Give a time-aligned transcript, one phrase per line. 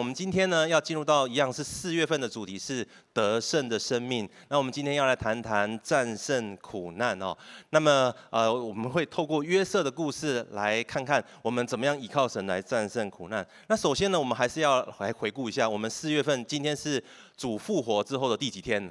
[0.00, 4.26] 我们今天呢要进入到一样是四月份的主题是得胜的生命。
[4.48, 7.36] 那我们今天要来谈谈战胜苦难哦。
[7.68, 13.46] 那么呃我们会透过约瑟的故事来看看我们怎么样依靠神来战胜苦难。
[13.68, 17.04] 那首先呢我们还是要来回顾一下，我们四月份今天是
[17.36, 18.90] 主复活之后的第几天？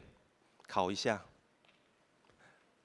[0.67, 1.19] 考一下，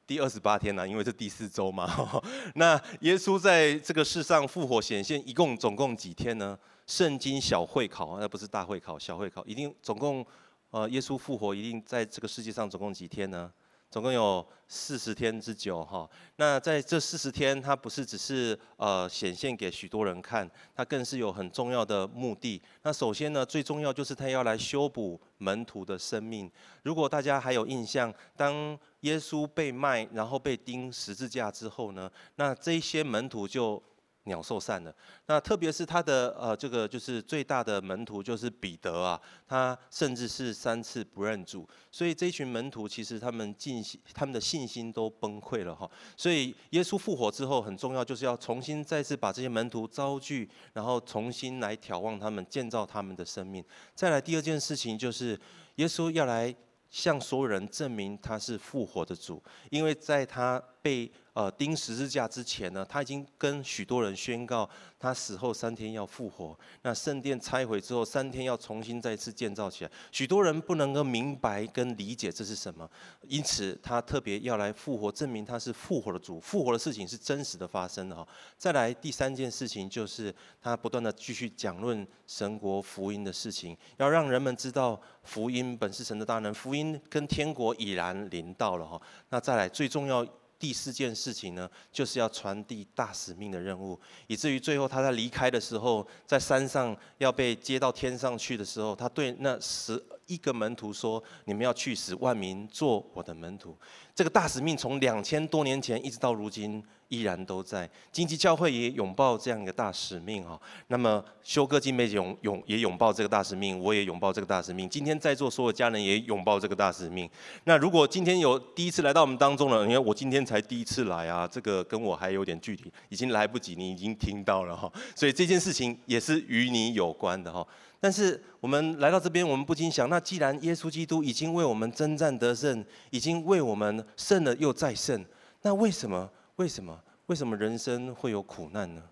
[0.07, 2.23] 第二十八天呢，因为是第四周嘛。
[2.57, 6.59] 那耶稣在这个世上复活显现，一共总共几天呢？
[6.87, 10.25] 圣经小会考，那不是大会考，小会考一定总共，
[10.71, 13.51] 呃，耶稣复活一定在这个世界上总共几天呢？
[13.91, 16.09] 总共有四十天之久哈。
[16.37, 22.61] 那在这四十天，他不是只是呃显现给许多人看，他更是有很重要的目的。
[22.83, 26.51] 那首先呢，最重要就是他要来修补门徒的生命。
[26.83, 33.83] 如果大家还有印象，当耶稣被卖，然后被钉十字架之后呢，那这些门徒就。
[34.25, 34.95] 鸟兽散了。
[35.27, 45.91] 那特别是他的呃，这个就是最大的门徒就是彼得啊，他甚至是三次不认主，所以这群门徒其实他们信心，他们的信心都崩溃了哈。
[46.17, 53.65] 所以耶稣复活之后，很重要就是要重新再次把这些门徒召聚，然后重新来眺望他们，建造他们的生命。
[53.95, 55.39] 再来第二件事情就是
[55.77, 56.55] 耶稣要来
[56.91, 61.11] 向所有人证明他是复活的主，因为在他被。
[61.35, 66.57] 呃，钉十字架之前呢，他已经跟许多人宣告，他死后三天要复活。
[66.83, 69.91] 那圣殿拆毁之后，三天要重新再次建造起来。
[70.13, 72.89] 许多人不能够明白跟理解这是什么，
[73.23, 76.39] 因此他特别要来复活，证明他是复活的主。
[76.39, 78.25] 复活的事情是真实的发生的哈。
[78.57, 89.03] 再来第三件事情就是他不断的继续讲论神国福音的事情，要让人们知道福音本是神的大能，福音跟天国已然临到了哈。
[89.31, 90.25] 那再来最重要。
[90.65, 103.77] 第四件事情呢，就是要传递大使命的任务，以至于最后他在离开的时候，在山上要被接到天上去的时候，他对那十一个门徒说：“你们要去使万民做我的门徒。”
[104.15, 106.83] 这个大使命从两千多年前一直到如今。
[107.09, 110.61] 依然都在，荆棘教会也拥抱这样一个大使命哈。
[110.89, 114.89] 那么修哥金梅拥拥也拥抱这个大使命，我也拥抱这个大使命。
[114.89, 117.29] 今天在座所有家人也拥抱这个大使命。
[117.65, 124.91] 那如果今天有第一次来到我们当中了，因为我今天才第一次来啊，这个跟我还有点距离，已经来不及，你已经听到了哈。
[125.15, 127.65] 所以这件事情也是与你有关的哈。
[128.05, 135.25] 但是我们来到这边，我们不禁想，那既然耶稣基督已经为我们征战得胜，已经为我们胜了又再胜，
[135.63, 136.31] 那为什么？
[136.57, 137.01] 为什么？
[137.29, 139.03] 为什么人生会有苦难呢？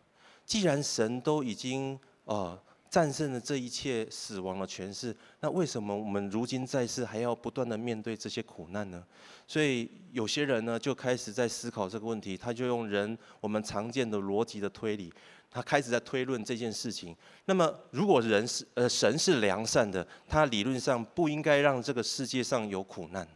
[0.45, 2.61] 既然神都已经呃
[2.93, 9.03] 战胜了这一切死亡的权势，那为什么我们如今在世还要不断的面对这些苦难呢？
[9.47, 15.11] 所以有些人呢就开始在思考这个问题，他就用人我们常见的逻辑的推理，
[15.51, 17.17] 他开始在推论这件事情。
[17.47, 23.27] 那么如果人是呃神是良善的，他理论上不应该让这个世界上有苦难，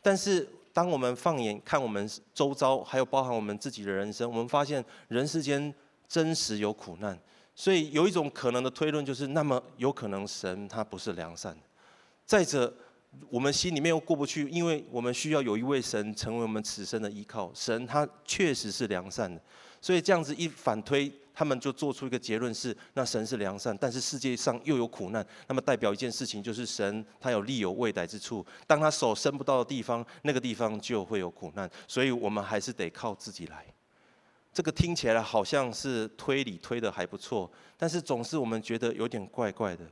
[0.00, 0.48] 但是。
[0.72, 5.74] 当我们放眼看我们周遭，还有包含我们自己的人生，我们发现人世间
[6.08, 7.18] 真实有苦难，
[7.60, 11.60] 所以有一种可能的推论就是，那么有可能神他不是良善的。
[12.24, 12.74] 再者，
[13.28, 19.38] 我们心里面又过不去，因为我们需要有一位神成为我们此生的依靠，神他确实是良善的，
[19.78, 21.12] 所以这样子一反推。
[21.34, 33.66] 他们就做出一个结论是：那神是良善，但是世界上又有苦难，那么代表一件事情就是神他有力有未逮之处，当他手伸不到的地方，那个地方就会有苦难，所以我们还是得靠自己来。
[34.60, 39.86] 这个听起来好像是推理推的还不错，但是总是我们觉得有点怪怪的，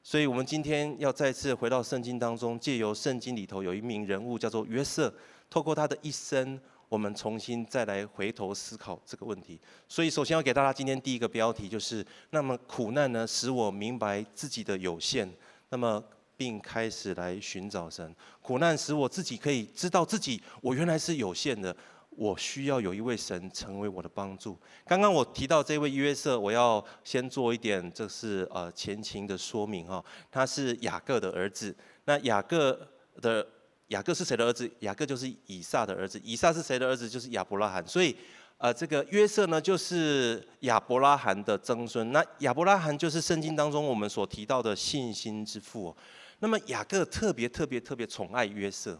[0.00, 5.12] 所以我们今天要再次回到圣经当中，借由圣经里头有一名人物叫做约瑟，
[5.50, 6.56] 透过他的一生。
[6.88, 15.28] 我们重新再来回头思考这个问题，所以首先要给大家今天第一个标题就是：那么苦难呢，使我明白自己的有限，
[15.70, 16.00] 那么
[16.36, 18.14] 并开始来寻找神。
[18.40, 21.74] 苦难使我自己可以知道自己，我原来是有限的，
[22.16, 24.58] 我需要有一位神成为我的帮助。
[24.86, 32.78] 刚刚我提到这位约瑟，我要先做一点，这是呃前情的说明哈，他是雅各的儿子，那雅各
[33.20, 33.46] 的。
[33.88, 34.70] 雅各是谁的儿子？
[34.78, 36.18] 雅各就是以撒的儿子。
[36.24, 37.06] 以撒是谁的儿子？
[37.06, 37.86] 就是亚伯拉罕。
[37.86, 38.16] 所以，
[38.56, 42.10] 呃，这个约瑟呢，就是亚伯拉罕的曾孙。
[42.10, 45.94] 那亚伯拉罕就是圣经当中我们所提到的信心之父。
[46.38, 48.98] 那么雅各特别特别特别宠爱约瑟。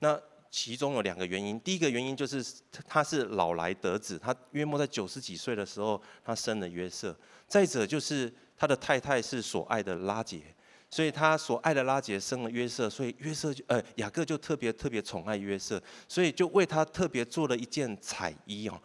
[0.00, 0.20] 那
[0.56, 1.60] 其中有两个原因。
[1.60, 2.42] 第一个原因就是
[2.88, 7.14] 他是老来得子，他约莫在九十几岁的时候，他生了约瑟。
[7.46, 10.40] 再者就是他的太太是所爱的拉结。
[10.88, 18.80] 所以他所爱的拉结生了约瑟，所以约瑟就呃雅各就特别特别宠爱约瑟，所以就为他特别做了一件彩衣哦。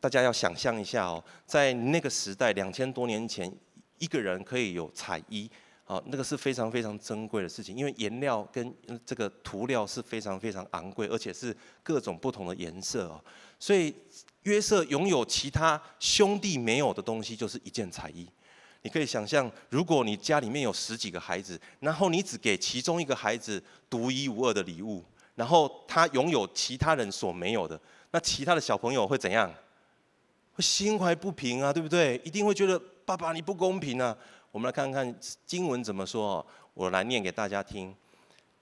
[0.00, 3.48] 大家要想象一下哦，在那个时代两千多年前，
[3.98, 5.48] 一个人可以有彩衣，
[5.86, 8.74] 啊，那个是非常非常珍贵的事情，因为颜料跟
[9.04, 13.22] 这个涂料是非常非常昂贵，而且是各种不同的颜色哦。
[13.60, 13.94] 所以
[14.42, 18.28] 约瑟拥有其他兄弟没有的东西，就是一件彩衣。
[18.82, 25.04] 你可以想象，如果你家里面有十几个孩子，然后你只给其中一个孩子独一无二的礼物，
[25.36, 27.80] 然后他拥有其他人所没有的，
[28.10, 29.52] 那其他的小朋友会怎样？
[30.52, 32.20] 会心怀不平啊，对不对？
[32.24, 34.16] 一定会觉得爸爸你不公平啊。
[34.56, 35.14] 我们来看看
[35.44, 37.94] 经文怎么说，我来念给大家听。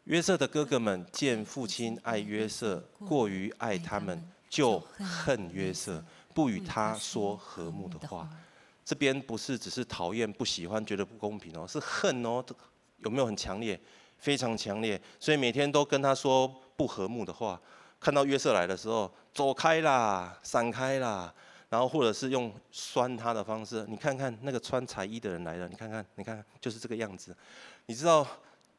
[0.06, 6.04] 约瑟的哥哥们见父亲爱约瑟过于爱他们，就恨约瑟，
[6.34, 8.28] 不与他说和睦的话。
[8.84, 12.44] 这边不是只是讨厌、不喜欢、觉得不公平哦，是恨哦，
[12.96, 13.80] 有没有很强烈？
[14.18, 17.60] 非常强烈，所以每天都跟他说不和睦的话。
[18.00, 21.32] 看到约瑟来的时候，走开啦，闪开啦，
[21.74, 23.84] 然后或者是用酸他的方式。
[23.88, 27.36] 你看看那个穿彩衣的人来了，你看看，你看看，就是这个样子。
[27.86, 28.24] 你知道，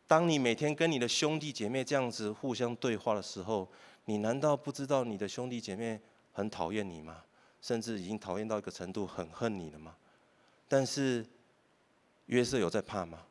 [0.08, 3.70] 当你每天跟你的兄弟姐妹这样子互相对话的时候，
[4.06, 6.00] 你难道不知道你的兄弟姐妹
[6.32, 7.18] 很讨厌你吗？
[7.62, 9.94] 甚至已经讨厌到一个程度，很恨你了吗？
[10.70, 11.26] 但是
[12.28, 13.24] 约瑟有在怕吗？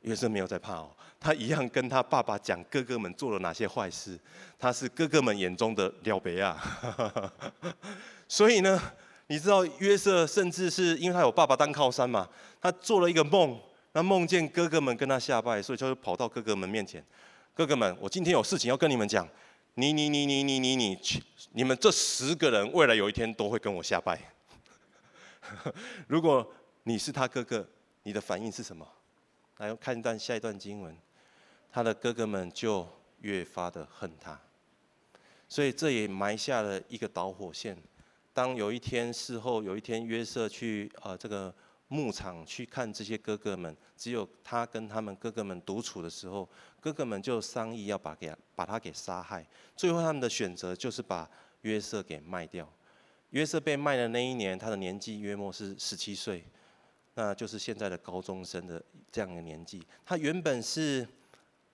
[0.00, 0.90] 约瑟没有在怕哦，
[1.20, 4.18] 他一样跟他爸爸讲哥哥们做了哪些坏事，
[4.58, 6.60] 他是哥哥们眼中的廖北亚。
[8.26, 8.80] 所以呢，
[9.32, 12.28] 你知道约瑟甚至是因为他有爸爸当靠山嘛，
[12.60, 13.58] 他做了一个梦，
[13.92, 17.02] 那梦见哥哥们跟他下拜，所以就跑到哥哥们面前，
[17.54, 19.26] 哥哥们，我今天有事情要跟你们讲。
[19.76, 21.22] 你你你你你你你去！
[21.52, 24.20] 你们这十个人，未来有一天都会跟我下拜。
[26.06, 26.46] 如果
[26.82, 27.66] 你是他哥哥，
[28.02, 28.86] 你的反应是什么？
[29.56, 30.94] 来看一段下一段经文，
[31.72, 32.86] 他的哥哥们就
[33.22, 34.38] 越发的恨他。
[35.48, 37.74] 所以这也埋下了一个导火线。
[38.32, 41.54] 当有一天事后，有一天约瑟去、呃、这个。
[41.88, 46.48] 牧场去看这些哥哥们，只有他跟他们哥哥们独处的时候，
[46.80, 49.46] 哥哥们就商议要把给把他给杀害。
[49.76, 51.28] 最后他们的选择就是把
[51.60, 52.66] 约瑟给卖掉。
[53.28, 56.42] 约瑟被卖的那一年，他的年纪约莫是十七岁，
[57.12, 59.86] 那就是现在的高中生的这样的年纪。
[60.02, 61.06] 他原本是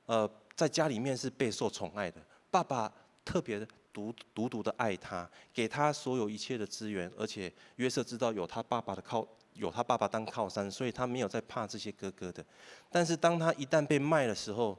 [0.07, 2.21] 呃在家里面是备受宠爱的，
[2.51, 2.93] 爸爸
[3.29, 3.61] 特别
[3.93, 9.29] 独独独的爱他，给他所有一切的资源，而且约瑟知道有他爸爸的靠。
[9.55, 12.45] 有他爸爸当靠山，所以他没有在怕这些哥哥的。
[12.93, 14.79] 但是当他一旦被卖的时候，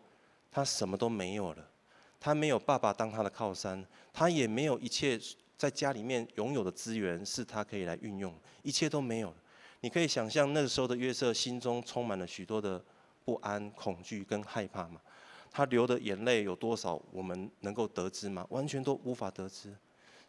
[0.49, 1.69] 他什么都没有了。
[2.17, 5.19] 他没有爸爸当他的靠山，他也没有一切
[5.57, 9.35] 在家里面拥有的资源是他可以来运用，一切都没有了。
[9.81, 12.81] 你可以想象那个时候的约瑟心中充满了许多的
[13.25, 15.01] 不安、恐惧跟害怕吗？
[15.51, 18.45] 他流的眼泪有多少，我们能够得知吗？
[18.49, 19.75] 完全都无法得知。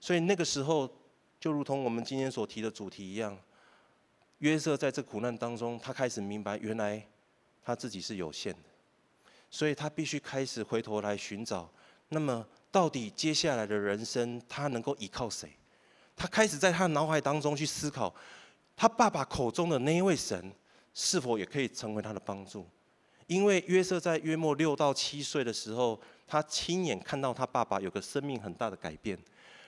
[0.01, 0.89] 所以那个时候，
[1.39, 3.37] 就如同我们今天所提的主题一样。
[4.39, 7.07] 约瑟在这苦难当中，他开始明白，原来
[7.63, 8.69] 他自己是有限的，
[9.51, 11.71] 所以他必须开始回头来寻找。
[12.09, 15.51] 那么，到底接下来的人生，他能够依靠谁？
[16.17, 18.15] 他开始在他脑海当中去思考，
[18.75, 20.51] 他爸爸口中的那一位神，
[20.95, 22.67] 是否也可以成为他的帮助？
[23.31, 25.97] 因为约瑟在约莫六到七岁的时候，
[26.27, 29.17] 他亲眼看到他爸爸有个生命很大的改变。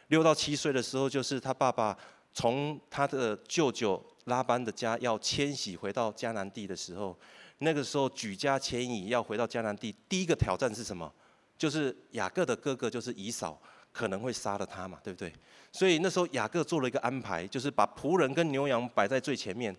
[0.08, 1.96] 六到七岁的时候，就是他爸爸
[2.34, 4.02] 从他的舅舅。
[4.26, 7.18] 拉班的家要迁徙回到迦南地的时候，
[7.58, 11.12] 那个时候举家迁移要回到迦南地，第一个挑战是什么？
[11.58, 13.60] 就是雅各的哥哥就是以扫
[13.90, 15.32] 可能会杀了他嘛，对不对？
[15.72, 19.76] 所以那时候雅各做了一个安排，就是把仆人跟牛羊摆在最前面，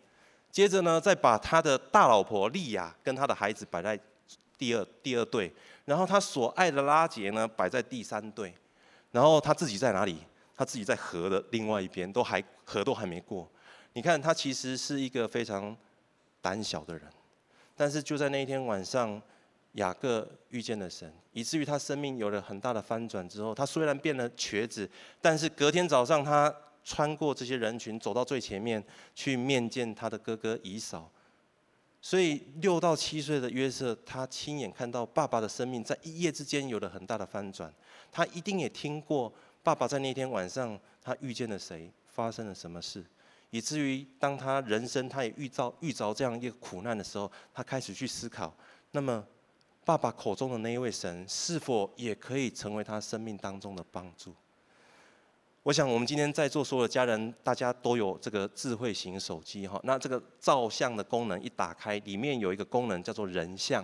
[0.53, 4.00] 接着呢再把他的大老婆利亚跟他的孩子摆在
[4.57, 5.51] 第二第二队，
[5.83, 8.53] 然后他所爱的拉杰呢摆在第三队，
[9.12, 10.19] 然后他自己在哪里？
[10.55, 13.50] 他自己在河的另外一边，都还河都还没过。
[13.93, 15.75] 你看，他其实是一个非常
[16.39, 17.01] 胆小的人，
[17.75, 19.19] 但是就在那一天晚上，
[19.74, 24.88] 雅各遇见了神，以至于他生命有了很大的翻转之后，他虽然变了瘸子，
[25.19, 28.83] 但是隔天早上他穿过这些人群，走到最前面
[29.15, 31.09] 去面见他的哥哥以扫。
[32.01, 37.73] 所以六到七岁的约瑟，他亲眼看到爸爸的生命在一夜之间有了很大的翻转。
[38.11, 39.31] 他一定也听过
[39.63, 43.01] 爸爸在那天晚上他遇见了谁，发生了什么事。
[43.51, 48.53] 以至于当他人生他也遇到遇着这样一个苦难的时候，他开始去思考：
[48.91, 49.25] 那么，
[49.85, 54.35] 爸爸口中的那一位神，是否也可以成为他生命当中的帮助？
[55.63, 59.79] 我想，我们今天在座所有的家人，大家都有这个智慧型手机哈。
[59.86, 63.84] 那这个照相的功能一打开，里面有一个功能叫做人像。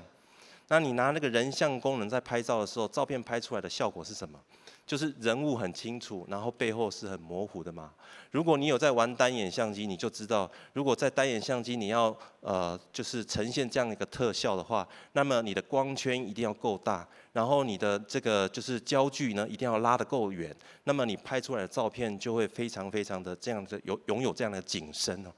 [0.70, 4.40] 那你拿那个人像功能在拍照的时候，照片拍出来的效果是什么？
[4.86, 7.92] 就是人物很清楚，然后背后是很模糊的嘛。
[8.32, 25.32] 如果你有在玩单眼相机，你就知道，如果在单眼相机你要呃就是呈现这样一个特效的话，那么你的光圈一定要够大，然后你的这个就是焦距呢一定要拉得够远，那么你拍出来的照片就会非常非常的这样子有拥有这样的景深哦。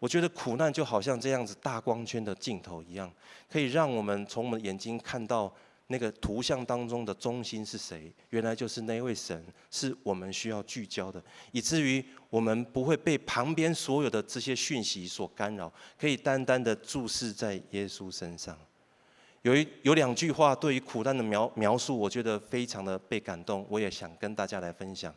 [0.00, 3.08] 我觉得苦难就好像这样子大光圈的镜头一样，
[3.48, 5.54] 可以让我们从我们眼睛看到
[5.88, 18.56] 那个图像当中的中心是谁，原来就是那位神，是我们需要聚焦的，以至于我们不会被旁边所有的这些讯息所干扰，可以单单的注视在耶稣身上。
[19.42, 25.14] 有一有两句话对于苦难的描描述，我觉得非常的被感动，我也想跟大家来分享。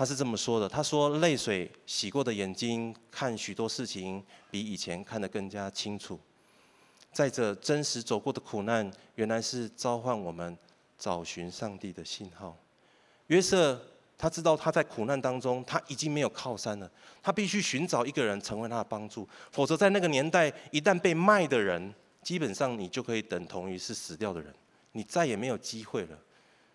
[0.00, 6.18] 他是这么说的：“他说，泪水洗过的眼睛看许多事情比以前看得更加清楚。
[7.12, 10.56] 再者，真实走过的苦难，原来是召唤我们
[10.98, 12.56] 找寻上帝的信号。
[13.26, 13.78] 约瑟
[14.16, 16.90] 他知道他在苦难当中，他已经没有靠山了，
[17.22, 24.50] 他必须寻找一个人成为他的帮助，否则在那个年代，一旦被卖的人，基本上你就可以等同于是死掉的人，
[24.92, 26.18] 你再也没有机会了。”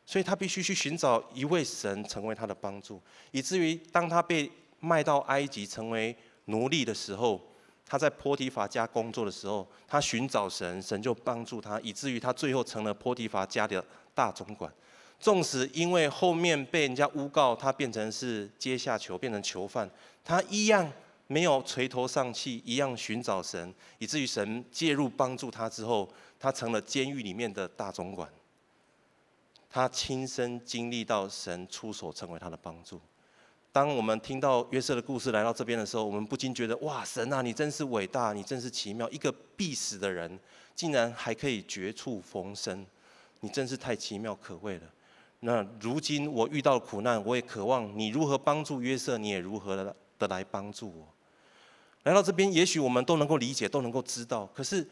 [0.06, 7.42] 所以他必须去寻找一位神成为他的帮助，以至于当他被卖到埃及成为奴隶的时候，
[7.88, 13.84] 他在波提乏家工作的时候，他寻找神，神就帮助他，以至于他最后成了波提乏家的
[14.14, 14.72] 大总管。
[15.20, 19.90] 纵使因为后面被人家诬告，他变成是阶下囚，变成囚犯，
[20.24, 20.92] 他一样
[21.28, 26.08] 没有垂头丧气，一样寻找神，以至于神介入帮助他之后，
[26.38, 28.30] 他成了监狱里面的大总管。
[29.76, 32.98] 他亲身经历到神出手成为他的帮助。
[33.74, 39.10] 当我们听到约瑟的故事来到这边的时候，我们不禁觉得：哇，神啊，你真是伟大，你真是奇妙！
[39.10, 40.40] 一个必死的人，
[40.74, 42.86] 竟然还可以绝处逢生，
[43.42, 44.84] 你真是太奇妙可畏了。
[45.42, 51.06] 那如今我遇到苦难，我也渴望你如何帮助约瑟，你也如何的来帮助我。
[52.04, 54.88] 来到这边，也许我们都能够理解，都能够知道，可是。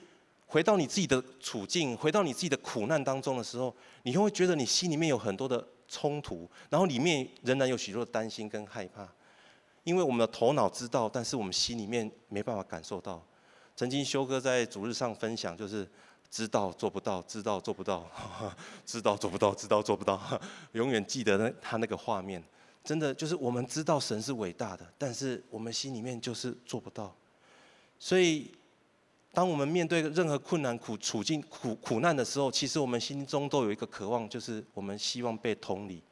[0.45, 9.07] 回到你自己的处境，回到你自己的苦难当中的时候，你会觉得你心里面有很多的冲突，然后里面仍然有许多的担心跟害怕，
[9.83, 13.23] 因为我们的头脑知道，但是我们心里面没办法感受到。
[13.75, 15.89] 曾经修哥在主日上分享，就是
[16.29, 18.07] 知道做不到，知道 做不到，
[18.85, 20.21] 知道做不到，知道做不到，
[20.73, 22.43] 永远记得那他那个画面，
[22.83, 27.15] 真的就是我们知道神是伟大的，但是我们心里面就是做不到，
[27.97, 28.53] 所以。
[29.33, 36.03] 当我们面对任何困难、苦处境、苦苦难的时候，其实我们心中都有一个渴望，就是我们希望被同理，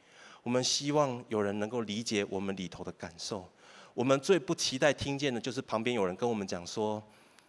[0.42, 3.48] 我们希望有人能够理解我们里头的感受。
[3.94, 7.02] 我们最不期待听见的就是旁边有人跟我们讲说：“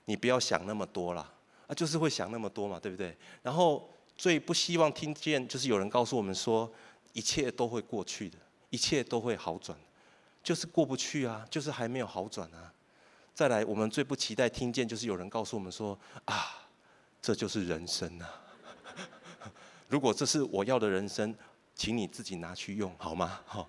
[0.05, 1.33] 你不要想那么多啦。”
[1.67, 3.17] 啊，就是会想那么多嘛，对不对？
[3.43, 6.71] 然后最不希望听见就是有人告诉我们说
[7.15, 8.37] ：“一切都会过去的，
[8.69, 9.79] 一切都会好转。”
[10.43, 12.72] 就是过不去啊，就是还没有好转啊。
[13.35, 16.69] 再来，我们最不期待听见就是有人告诉我们说：“啊，
[17.21, 18.29] 这就是人生啊！
[19.89, 21.35] 如果这是我要的人生，
[21.75, 23.67] 请你自己拿去用好吗？”哈。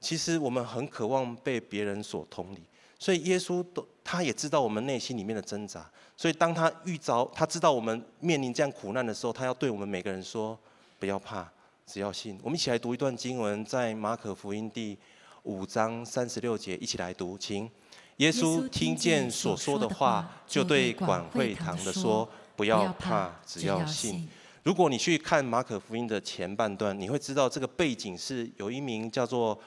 [0.00, 2.62] 其实我们很渴望被别人所同理，
[2.98, 10.58] 所以耶稣都他也知道我们内心里面的挣扎，所以当他遇着他知道我们面临这样苦难的时候，他要对我们每个人说
[10.98, 11.46] ：“不要怕，
[11.86, 14.96] 只要信。”我们一起来读一段经文，在马可福音第
[15.44, 17.70] 五章三十六节，一起来读，请。
[18.18, 24.28] 耶稣听见所说的话，就对管会堂的说：“不要怕，只要信。”
[24.62, 29.58] 如果你去看马可福音的前半段，你会知道这个背景是有一名叫做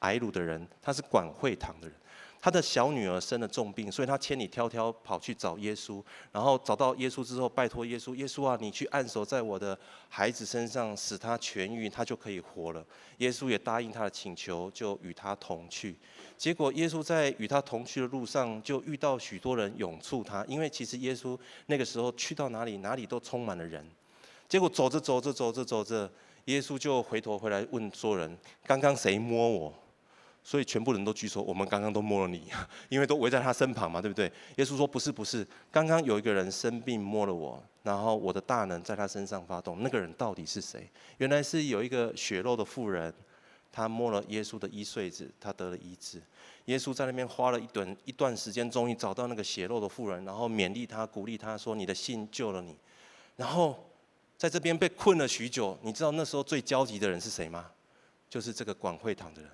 [0.00, 1.96] 埃鲁的人，他是管会堂的人。
[2.44, 6.04] 他的小女儿生了重病，所以他千里迢迢跑去找耶稣。
[6.30, 9.78] 然后找到耶稣之后，拜托耶稣：“耶稣啊，你去按手在我的
[10.10, 12.84] 孩子身上，使他痊愈，他就可以活了。”
[13.16, 15.96] 耶稣也答应他的请求，就与他同去。
[16.36, 23.82] 结果耶稣在与他同去的路上，就遇到许多人涌簇他，因为其实耶稣那个时候去到哪里，哪里都充满了人。
[24.46, 26.12] 结果走着走着走着走着，
[26.44, 28.36] 耶稣就回头回来问所有人
[28.68, 29.72] ：“刚刚谁摸我？”
[30.46, 32.52] 所以全部人都举手，我们刚刚都摸了你，
[32.90, 34.30] 因为都围在他身旁嘛，对不对？
[34.56, 39.82] 耶稣说：“不是，不是，刚刚有一个人生病摸了我，然后我的大能在他身上发动。
[39.82, 40.86] 那个人到底是谁？
[41.16, 43.12] 原来是有一个血肉的妇人，
[43.72, 46.22] 他摸了耶稣的衣穗子，他得了医治。
[46.66, 52.76] 耶稣在那边花了一段一段时间，终于找到那个血肉的妇人，然后勉励他，鼓励他说：‘你的信救了你。’
[53.36, 53.82] 然后
[54.36, 57.70] 在这边被困了许久，你知道那时候最焦急的人是谁吗？
[58.28, 59.50] 就是这个管会堂的人。”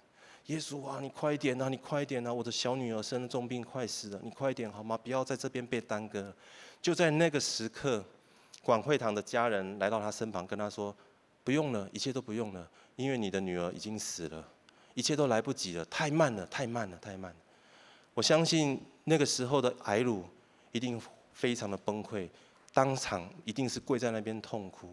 [0.50, 1.68] 耶稣啊，你快一点啊！
[1.68, 2.34] 你快一点啊！
[2.34, 4.20] 我的小女儿生了重病，快死了！
[4.20, 4.98] 你快一点好吗？
[4.98, 6.34] 不要在这边被耽搁。
[6.82, 8.04] 就在那个时刻，
[8.60, 10.92] 管会堂的家人来到他身旁，跟他说
[11.44, 14.44] ：“不用了，一切都不用了，因为你的女儿已经死了，
[14.94, 17.36] 一切都来不及了，太慢了，太慢了，太慢了。”
[18.14, 20.24] 我相信那个时候的艾鲁
[20.72, 21.00] 一定
[21.32, 22.28] 非常的崩溃，
[22.74, 24.92] 当场一定是跪在那边痛哭。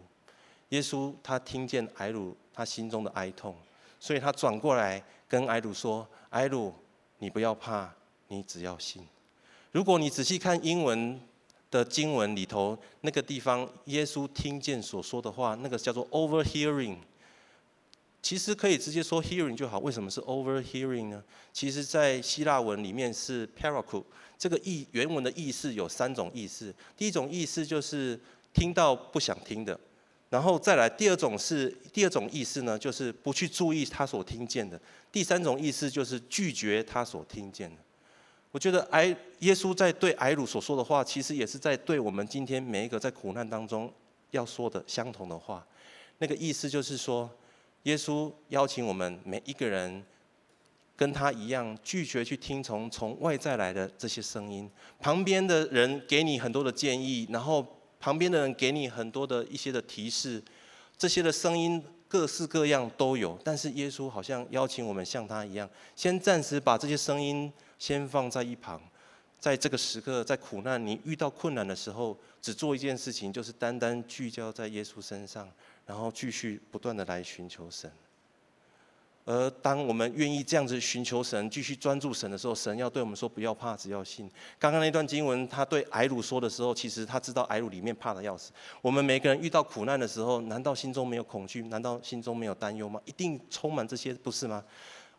[0.68, 3.56] 耶稣他听见艾鲁他心中的哀痛，
[3.98, 6.74] 所以他转过来跟艾鲁说：“艾鲁，
[7.18, 7.94] 你不要怕，
[8.28, 9.06] 你只要信。”
[9.70, 11.20] 如果你仔细看英文
[11.70, 16.96] 的经文里头，那个地方耶稣听见所说的话，那个叫做 overhearing。
[18.20, 19.78] 其实可以直接说 hearing 就好。
[19.78, 21.22] 为什么是 overhearing 呢？
[21.52, 24.02] 其实，在希腊文里面是 parakou，
[24.36, 26.74] 这个意原文的意思有三种意思。
[26.96, 28.18] 第一种意思就是
[28.52, 29.78] 听到不想听的，
[30.30, 34.80] 然后再来第二种是第二种意思呢，就是不去注意他所听见的。
[35.10, 37.76] 第三种意思就是拒绝他所听见的。
[38.50, 39.04] 我觉得埃
[39.40, 43.92] 耶稣在对埃鲁所说的话，其实也是在对我们今天每一个在苦难当中
[44.30, 45.66] 要说的相同的话。
[46.18, 47.30] 那个意思就是说，
[47.84, 50.02] 耶稣邀请我们每一个人
[50.96, 54.68] 跟他一样，拒绝去听从从外在来的这些声音。
[54.98, 57.64] 旁边的人给你很多的建议，然后
[58.00, 60.42] 旁边的人给你很多的一些的提示，
[60.96, 63.38] 这些的声音各式各样都有。
[63.44, 67.52] 但是耶稣好像邀请我们像他一样，先暂时把这些声音。
[67.80, 68.82] 先放在一旁，
[69.38, 75.48] 在这个时刻，在苦难，你遇到困难的时候，只做一件事情，就是单单聚焦在耶稣身上，
[75.86, 77.88] 然后继续不断的来寻求神。
[79.30, 84.26] 而当我们愿意这样子寻求神，继续专注神的时候，神要对我们说：不要怕，只要信。
[84.58, 88.52] 刚刚那段经文，他对睚鲁说的时候，其实他知道睚鲁里面怕的要死。
[88.80, 91.60] 我们每个人遇到苦难的时候，难道心中没有恐惧？
[91.64, 92.98] 难道心中没有担忧吗？
[93.04, 94.64] 一定充满这些，不是吗？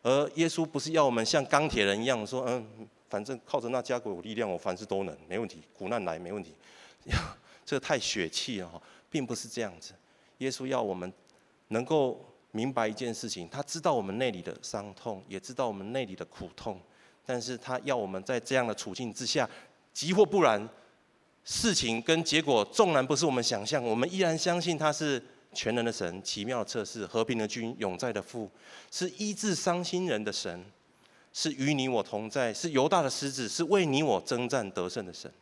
[0.01, 2.65] 而耶稣不是要我们像钢铁人一样说，嗯，
[3.09, 6.55] 反正靠着那加给我力量，我凡事都能，没问题，苦难来没问题。
[7.63, 9.93] 这太血气了哈，并不是这样子。
[10.39, 11.13] 耶稣要我们
[11.67, 16.79] 能够明白一件事情，他知道我们内里的伤痛，也知道我们内里的苦痛，
[17.25, 19.49] 但是他要我们在这样的处境之下，
[19.93, 20.67] 急或不然，
[21.43, 25.21] 事情跟结果纵然不是我们想象，我们依然相信他是。
[25.51, 28.47] 全能的神，奇妙的测试，和平的君，永在的父，
[28.91, 30.63] 是医治伤心人的神，
[31.33, 35.33] 是与你我同在，是犹大的狮子，是为你我征战得胜的神。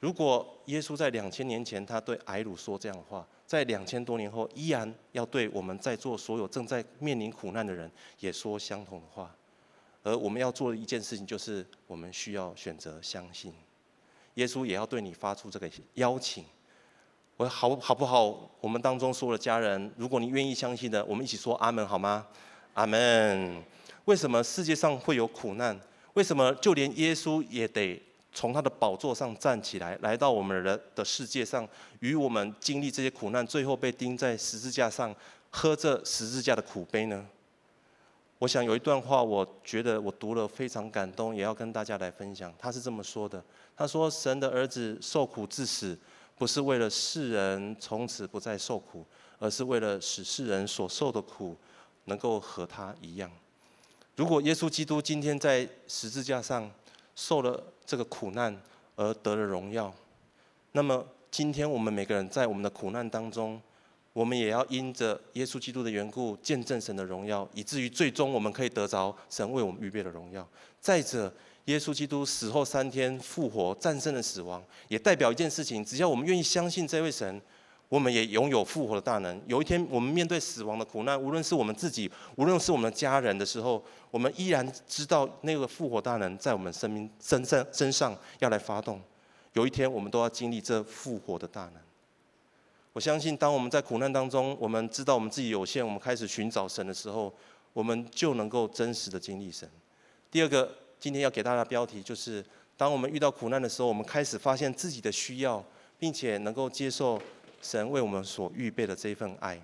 [0.00, 9.34] 如果耶稣在两千年前他对睚鲁说这样的话，在两千多年后依然要对我们在座所有正在面临苦难的人也说相同的话，
[10.02, 13.54] 而我们要做的一件事情就是，我们需要选择相信。
[14.34, 16.44] 耶稣也要对你发出这个邀请。
[17.38, 18.50] 我好好不好？
[18.60, 22.26] 我们当中所有的家人，如果你愿意相信的，我们一起说阿门好吗？
[22.74, 23.64] 阿门。
[24.04, 25.80] 为什么世界上会有苦难？
[26.12, 31.68] 为什么就连耶稣也得从他的宝座上站起来，来到我们的的世界上，
[32.00, 35.14] 与我们经历这些苦难，最后被钉在十字架上，
[35.50, 37.26] 喝这十字架的苦杯呢？
[38.38, 42.54] 我想有一段话，我觉得我读了非常感动，也要跟大家来分享。
[42.58, 43.42] 他是这么说的：
[43.76, 45.98] 他说，神的儿子受苦致死。
[46.36, 49.04] 不是为了世人从此不再受苦，
[49.40, 51.56] 而是为了使世人所受的苦
[52.04, 53.28] 能够和他一样。
[54.14, 56.70] 如果耶稣基督今天在十字架上
[57.18, 58.56] 受了这个苦难
[58.94, 59.92] 而得了荣耀，
[60.70, 63.60] 那么今天我们每个人在我们的苦难当中，
[64.12, 70.48] 我们也要因着耶稣基督的缘故见证神的荣耀，以至于最终我们可以得着神为我们预备的荣耀。
[70.80, 71.32] 再者，
[71.64, 77.42] 耶稣基督死后三天复活，战胜了死亡，也代表一件事情：只要我们愿意相信这位神，
[77.88, 79.40] 我们也拥有复活的大能。
[79.46, 89.00] 有一天，我们面对死亡的苦难，无论是我们自己，无论是我们的家人的时候，我们依然知道那个复活大能在我们生命身上身上要来发动。
[89.54, 91.74] 有一天，我们都要经历这复活的大能。
[92.92, 97.32] 我相信，当我们在苦难当中，我们知道我们自己有限，我们开始寻找神的时候，
[97.72, 99.68] 我们就能够真实的经历神。
[100.30, 100.70] 第二个。
[101.00, 102.44] 今天要给大家的标题就是：
[102.76, 105.64] 当我们遇到苦难的时候，我们开始发现自己的需要，
[105.96, 107.22] 并且能够接受
[107.60, 109.60] 神为我们所预备的这份爱。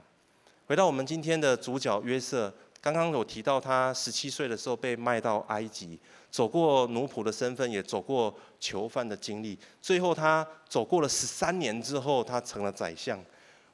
[0.67, 5.99] 回到我们今天的主角约瑟，刚刚有提到他十七岁的时候被卖到埃及，
[6.31, 13.19] 走过奴仆的身份，也走过囚犯的经历，最后他走过了十三年之后，他成了宰相。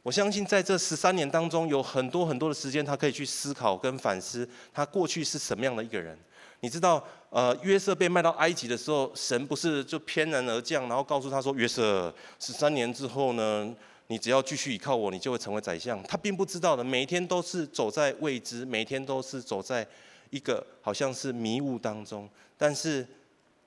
[0.03, 6.19] 我相信在这十三年当中，有很多很多的时间，他可以去思考跟反思他过去是什么样的一个人。
[6.61, 13.75] 你知道，呃，约瑟被卖到埃及的时候，神不是就翩然而降，然后告诉他说：“约瑟，十三年之后呢，
[14.11, 19.87] 你只要继续依靠我，你就会成为宰相。”他并不知道的，每一天都是走在未知，每天都是走在
[20.31, 22.29] 一个好像是迷雾当中。
[22.59, 23.07] 但是，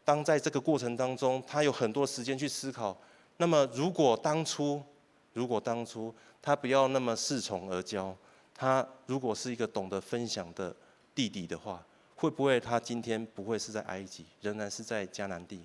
[0.03, 2.95] 当在这个过程当中，他有很多时间去思考。
[3.37, 4.83] 那么如果当初，
[5.31, 8.13] 如果当初他不要那么恃宠而骄，
[8.53, 10.75] 他如果是一个懂得分享的
[11.15, 11.81] 弟弟的话，
[12.17, 15.61] 会不会他今天不会是在埃及，仍然是在迦南地？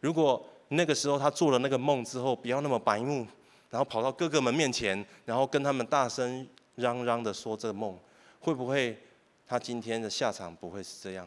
[0.00, 3.26] 如果那个时候他做了那个梦之后，不要那么白目，
[3.72, 7.98] 然后跑到哥哥们面前，然后跟他们大声嚷嚷的说这个梦，
[8.38, 8.94] 会不会
[9.46, 11.26] 他今天的下场不会是这样？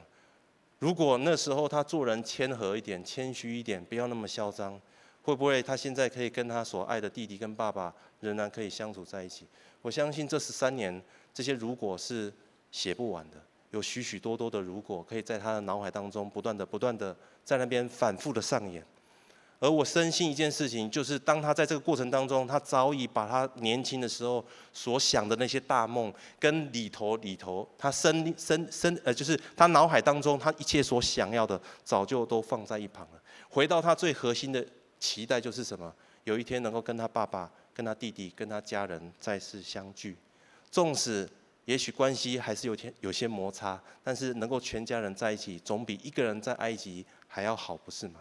[0.77, 4.79] 如果那时候他做人谦和一点、谦虚一点，不要那么嚣张，
[5.23, 9.47] 会不会他现在可以跟他所爱的弟弟跟爸爸仍然可以相处在一起？
[9.81, 11.01] 我相信这十三年
[11.33, 12.31] 这些如果是
[12.71, 18.85] 写不完的，有许许多多的如果可以在他的脑海当中不断的、不断的在那边反复的上演。
[19.59, 33.21] 而我深信一件事情，就是当他在这个过程当中，他早已把他年轻的时候所想的那些大梦，跟里头里头他深深深呃，就是他脑海当中他一切所想要的，早就都放在一旁了。
[33.49, 34.65] 回到他最核心的
[34.99, 35.93] 期待就是什么？
[36.25, 40.17] 有一天能够跟他爸爸、跟他弟弟、跟他家人再次相聚，
[40.69, 41.27] 纵使
[41.63, 48.19] 也许关系还是有天有些摩擦，但是能够全家人在一起，总比一个人在埃及还要好，不是吗？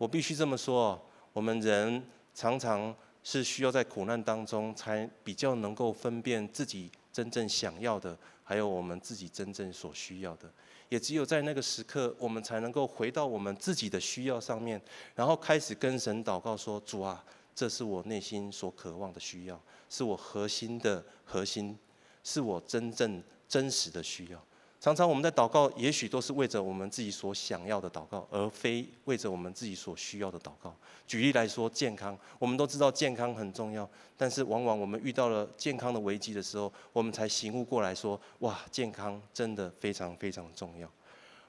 [0.00, 0.98] 我必须这么说，
[1.30, 10.50] 我们人常常是需要在苦难当中，才比较能够分辨自己真正想要的，还有我们自己真正所需要的。
[10.88, 14.80] 也只有在那个时刻，我们才能够回到我们自己的需要上面，
[15.14, 17.22] 然后开始跟神祷告说：“主啊，
[17.54, 21.78] 这是我内心所渴望的需要，是我核心的核心，
[22.24, 24.42] 是我真正真实的需要。”
[24.80, 30.74] 常常我们在祷告，也许都是为着我们自己所想要的祷告，而非为着我们自己所需要的祷告。
[31.06, 40.90] 举例来说，健康，我们都知道健康很重要，但是往往我们遇到了健康的危机的时候，我们才醒悟过来说：哇，健康真的非常非常重要。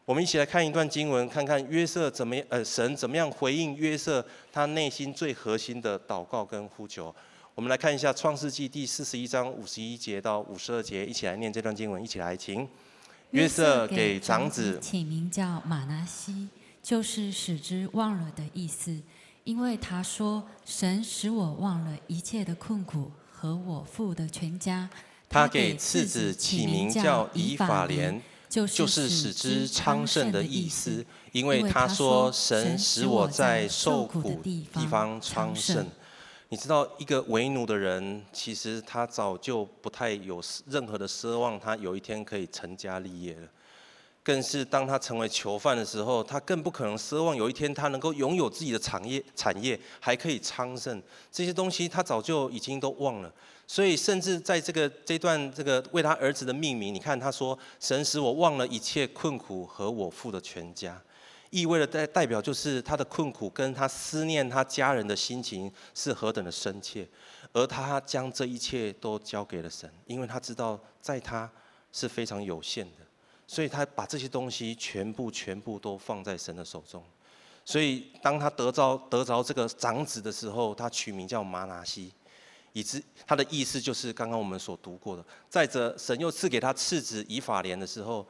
[0.04, 7.16] 我们一起来看一段经文，看看约瑟怎么，呃，神怎么样回应约瑟他内心最核心的祷告跟呼求。
[7.56, 12.68] 我们来看一下创世纪第四十一章五十一节到五十二节，一起来念这段经文，一起来请。
[13.32, 16.50] 约瑟给长子起名叫玛拿西，
[16.84, 19.02] 就是使之忘了的意思，
[19.46, 24.90] 因为他说：“神使我忘了一切的困苦和我父的全家。”
[25.30, 34.36] 他给次子起名叫以法莲，就是使之昌盛的意思，因为他说：“神使我在受苦的
[34.74, 35.88] 地方昌盛。”
[36.52, 43.48] 你知道，一个为奴的人，其实他早就不太有任何的奢望，他有一天可以成家立业了。
[44.22, 51.02] 更是当他成为囚犯的时候，他更不可能奢望有一天他能够拥有自己的产业，产业还可以昌盛。
[51.32, 53.34] 这些东西他早就已经都忘了。
[53.66, 61.02] 所以，甚至在这个这段这个为他儿子的命名，你看他说：“神使我忘了一切困苦和我父的全家。”
[61.52, 67.06] 意味的代代表就是他的困苦跟他思念他家人的心情是何等的深切，
[67.52, 71.52] 而他将这一切都交给了神，因为他知道在他
[71.92, 73.06] 是非常有限的，
[73.46, 77.04] 所以他把这些东西全部全部都放在神的手中。
[77.66, 82.14] 所以当他得着得着这个长子的时候，他取名叫玛拿西，
[82.72, 85.26] 以致他的意思就是刚刚我们所读过的。
[85.50, 88.26] 再者，神又赐给他次子以法莲的时候，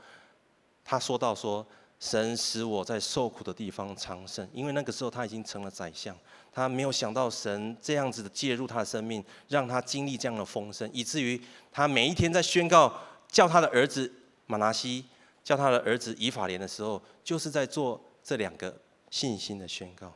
[0.83, 1.63] 他说到说。
[2.01, 6.17] 神使我在受苦的地方昌盛，因为那个时候他已经成了宰相，
[6.51, 11.39] 他没有想到神这样子的介入他的生命，让他经历这样的丰盛，以至于
[11.71, 12.91] 他每一天在宣告
[13.29, 14.11] 叫他的儿子
[14.47, 15.05] 马拿西，
[15.43, 18.75] 叫他的儿子以法莲的时候，就是在做这两个
[19.11, 20.11] 信心的宣告。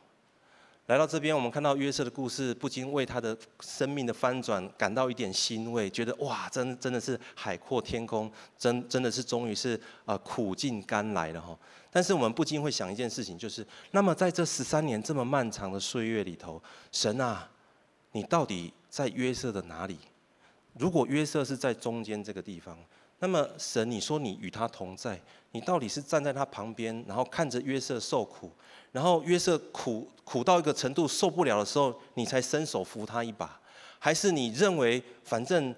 [0.87, 11.57] 来到这边，我们看到约瑟的故事，不禁为他的生命的翻转感到一点欣慰，觉得哇，真真的是海阔天空，真真的是终于是啊、呃、苦尽甘来了哈。
[11.89, 17.49] 但是我们不禁会想一件事情，就是那么在这十三年这么漫长的岁月里头，神啊，
[18.11, 19.97] 你到底在约瑟的哪里？
[20.77, 22.77] 如果约瑟是在中间这个地方，
[23.19, 25.19] 那么神，你说你与他同在，
[25.51, 28.51] 你到底是站在他旁边，然后看着约瑟受苦？
[28.91, 33.59] 然后约瑟苦苦到一个程度受不了的时候，你才伸手扶他一把，
[33.99, 35.73] 还是你认为反正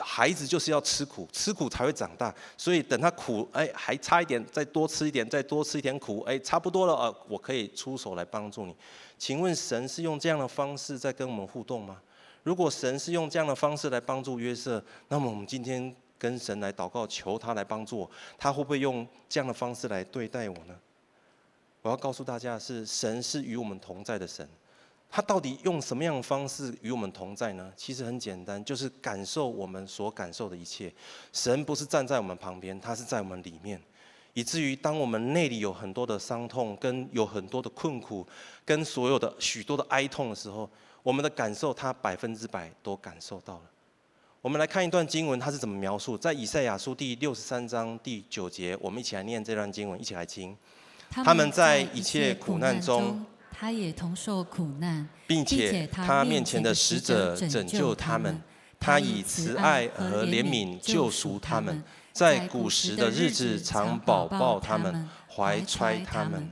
[0.00, 8.74] 孩子就是要吃苦，吃苦才会长大，所以等他苦哎还差一点，再多吃一点，再多吃一点苦，哎差不多了呃，我可以出手来帮助你。
[9.18, 12.00] 请问神是用这样的方式在跟我们互动吗？
[12.44, 20.74] 如果神是用这样的方式来帮助约瑟，那么我们今天跟神来祷告，求他来帮助我，他会不会用这样的方式来对待我呢？
[21.82, 24.46] 我要告诉大家的是，神是与我们同在的神。
[25.10, 27.72] 他到底用什么样的方式与我们同在呢？
[27.74, 30.92] 其实很简单，就是感受我们所感受的一切。
[31.32, 33.80] 神不是站在我们旁边，他是在我们里面。
[34.34, 38.26] 以至于当我们内里有很多的伤痛，跟有很多的困苦，
[38.66, 40.68] 跟所有的许多的哀痛的时候，
[41.02, 43.62] 我们的感受，他百分之百都感受到了。
[44.40, 46.16] 我们来看一段经文，它是怎么描述？
[46.16, 50.56] 在以赛亚书第六十三章第九节，我们一起来念这段经文，一起来听。
[51.10, 58.40] 他们在一切苦难中，他也同受苦难，并且他面前的使者拯救他们。
[58.78, 66.48] 他以慈爱和怜悯救赎他们，在古时的日子常保抱他们，怀揣他们。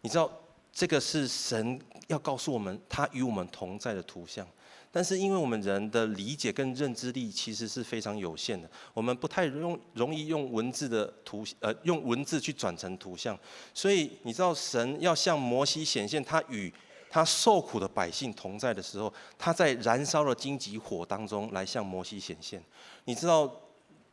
[0.00, 0.30] 你知道，
[0.72, 4.46] 这个是神要告诉我们，他与我们同在的图像。
[4.90, 13.38] 但是，因为我们人的理解跟认知力其实是非常有限的，我们不太容容易用文字的图，呃，用文字去转成图像。
[13.74, 16.72] 所以，你知道，神要向摩西显现他与
[17.10, 22.62] 他受苦的百姓同在的时候，他在燃烧的荆棘火当中来向摩西显现。
[23.04, 23.50] 你知道，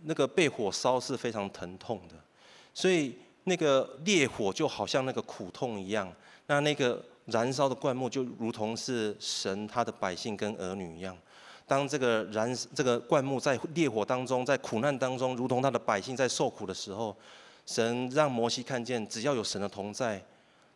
[0.03, 2.15] 那个被火烧是非常疼痛的，
[2.73, 6.13] 所以那个烈火就好像那个苦痛一样。
[6.47, 7.03] 那那个。
[7.25, 11.17] 燃烧的灌木就如同是神他的百姓跟儿女一样，
[11.67, 17.15] 当这个燃这个灌木在烈火当中，在苦难当中，如同他的百姓在受苦的时候，
[17.65, 20.23] 神让摩西看见，只要有神的同在，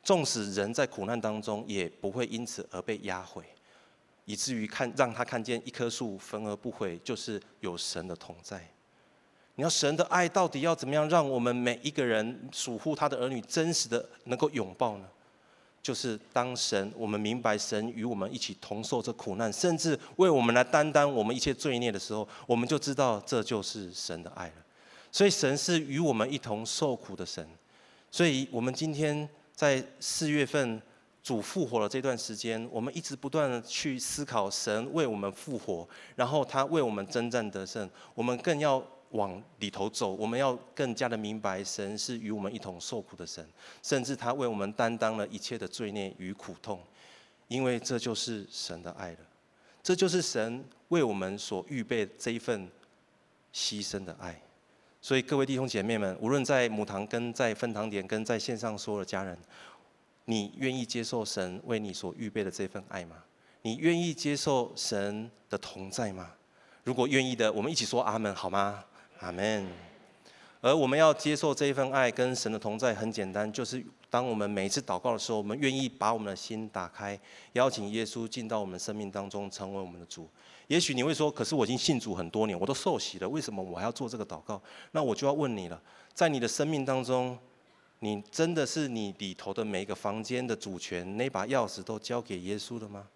[0.01, 3.43] 纵使人在苦难当中，也不会因此而被压毁，
[4.25, 8.67] 以至于看让他看见一棵树焚而不毁，就是有神的同在。
[9.53, 15.05] 你要神的爱到底要怎么样，让我们每一个人属乎他的儿女，真实的能够拥抱呢？
[15.89, 24.53] 就是当神，我们明白神与我们一起同受这苦难，甚至为我们来担当我们一切罪孽的时候，我们就知道这就是神的爱了。
[25.11, 27.43] 所以神是与我们一同受苦的神。
[28.11, 30.79] 所以我们今天在四月份
[31.23, 38.79] 主复活的这段时间，我们一直不断的去思考神为我们复活，然后他为我们征战得胜，我们更要。
[39.11, 43.43] 往里头走，我们要更加的明白，神是与我们一同受苦的神，
[43.81, 46.79] 甚至他为我们担当了一切的罪孽与苦痛，
[47.47, 49.19] 因为这就是神的爱了，
[49.81, 52.69] 这就是神为我们所预备这一份
[53.53, 54.39] 牺牲的爱。
[55.01, 59.37] 所以各位弟兄姐妹们，无论在母堂跟在分堂点跟在线上所有的家人，
[60.25, 63.15] 你愿意接受神为你所预备的这份爱吗？
[63.61, 66.31] 你愿意接受神的同在吗？
[66.83, 68.83] 如果愿意的，我们一起说阿门，好吗？
[69.19, 69.67] 阿门。
[70.61, 77.17] 而我们要接受这一份爱跟神的同在，很简单，就是当我们每一次祷告的时候，我们愿意把我们的心打开，
[77.53, 80.27] 邀请耶稣进到我们生命当中，成为我们的主。
[80.67, 85.81] 也许你会说：“可是我已经信主很多年，我都受洗了，为什么我还要做这个祷告？”那我就要问你了，
[86.13, 87.37] 在你的生命当中，
[87.99, 93.07] 你真的是你里头的每一个房间的主权，那把钥匙都交给耶稣了吗？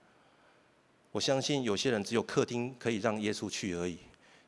[1.11, 3.99] 我相信有些人只有客厅可以让耶稣去而已。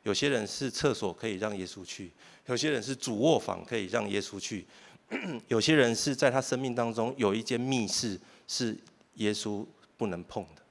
[0.06, 2.12] 有些人是厕所可以让耶稣去，
[2.46, 4.64] 有些人是主卧房可以让耶稣去，
[5.48, 8.16] 有些人是在他生命当中有一间密室
[8.46, 8.78] 是
[9.14, 9.66] 耶稣
[9.96, 10.62] 不能碰的。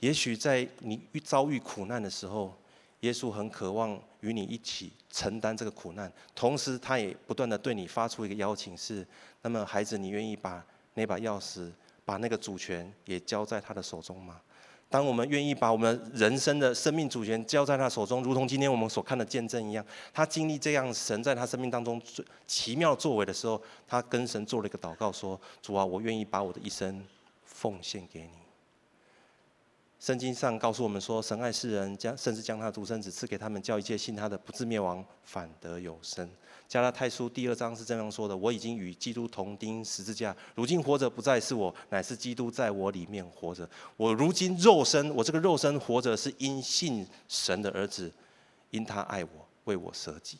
[0.00, 2.54] 也许在你遭遇苦难的时候，
[3.00, 9.06] 耶稣很渴望与你一起承担这个苦难，同时他也不断的对你发出一个邀请是：
[9.40, 11.72] 那么孩子，你愿意把那把钥匙、
[12.04, 14.42] 把那个主权也交在他的手中吗？
[14.90, 27.04] 当我们愿意把我们人生的生命主权交在他手中，如同今天我们所看的见证一样，他经历这样神在他生命当中最奇妙作为的时候，他跟神做了一个祷告，说：“主啊，我愿意把我的一生
[27.44, 28.30] 奉献给你。”
[29.98, 36.28] 圣经上告诉我们说，神爱世人，将甚至将他的独生子赐给他们，叫一切信他的不至灭亡，反得有生。
[36.68, 43.68] 加拉太书第二章是这样说的：我已经与基督同钉十字架，如今活着不再是我，乃是基督在我里面活着。
[43.96, 48.12] 我如今肉身，我这个肉身活着是因信神的儿子，
[48.70, 50.38] 因他爱我，为我舍己，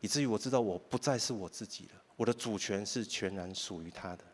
[0.00, 4.24] 以至于我知道我不再是我自己了，我的主权是全然属于他的。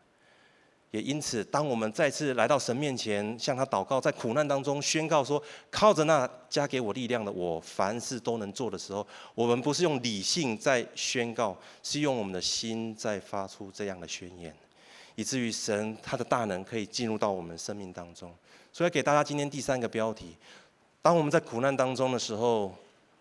[0.95, 11.53] 也因此，当我们再次来到神面前，向他祷告，在苦难当中宣告说：“靠着那加给我力量的，我凡事都能做的时候，我们不是用理性在宣告，
[11.83, 14.55] 是用我们的心在发出这样的宣言，
[15.15, 18.33] 以至于神他的大能可以进入到我们生命当中。
[18.71, 20.37] 所以，给大家今天第三个标题：
[21.01, 22.73] 当我们在苦难当中的时候，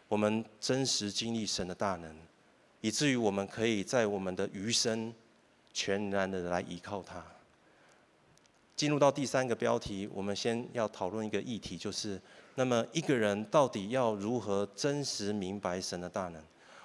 [0.07, 2.17] 我们真实经历神的大能，
[2.81, 5.13] 以至于我们可以在我们的余生
[5.73, 7.21] 全然的来依靠他。
[8.77, 12.21] 进入到第三个标题，我们先要讨论一个议题，就是
[12.57, 16.43] 那么一个人到底要如何真实明白神的大能？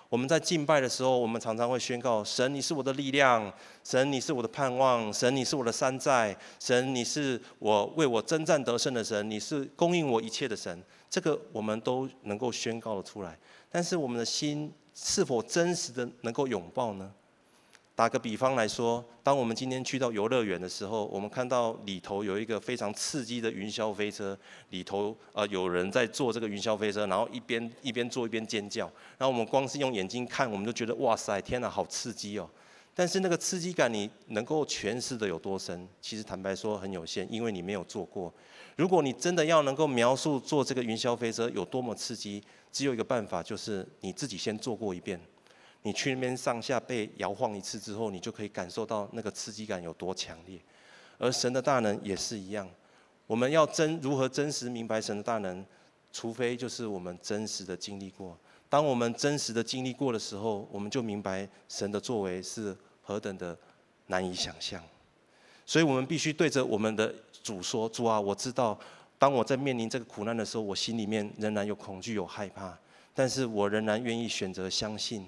[0.08, 3.52] 我们在敬拜的时候，我们常常会宣告：神，你是我的力量；
[3.84, 10.84] 神，你是我的盼望；神，你是我的山寨；神，你是我为我征战得胜的神；你是供应我一切的神。
[11.12, 13.38] 这个我们都能够宣告得出来，
[13.69, 17.12] 但是我们的心是否真实的能够拥抱呢？
[17.99, 32.49] 打个比方来说，当我们今天去到游乐园的时候，我们看到里头有一个非常刺激的云霄飞车，里头呃有人在坐这个云霄飞车，然后一边一边坐一边尖叫，然后我们光是用眼睛看，我们就觉得哇塞，天哪，好刺激哦！
[32.95, 35.85] 但是那个刺激感，你能够诠释的有多深？
[35.99, 38.33] 其实坦白说很有限，因为你没有坐过。
[38.77, 45.19] 如果你真的要能够描述坐这个云霄飞车有多么刺激，只有一个办法，就是你自己先坐过一遍。
[45.84, 50.60] 你去那边上下被摇晃一次之后，你就可以感受到那个刺激感有多强烈。
[51.18, 52.70] 而神的大能也是一样，
[53.28, 55.65] 我们要真如何真实明白神的大能，
[56.12, 58.38] 除非就是我们真实的经历过。
[58.70, 63.58] 当我们真实的经历过的时候，我们就明白神的作为是何等的
[64.08, 64.84] 难以想象。
[65.65, 68.78] 所以我们必须对着我们的主说：“主啊，我知道，
[69.18, 72.78] 当我在面临这个苦难的时候，我心里面仍然有恐惧、有害怕，
[73.13, 75.26] 但是我仍然愿意选择相信。”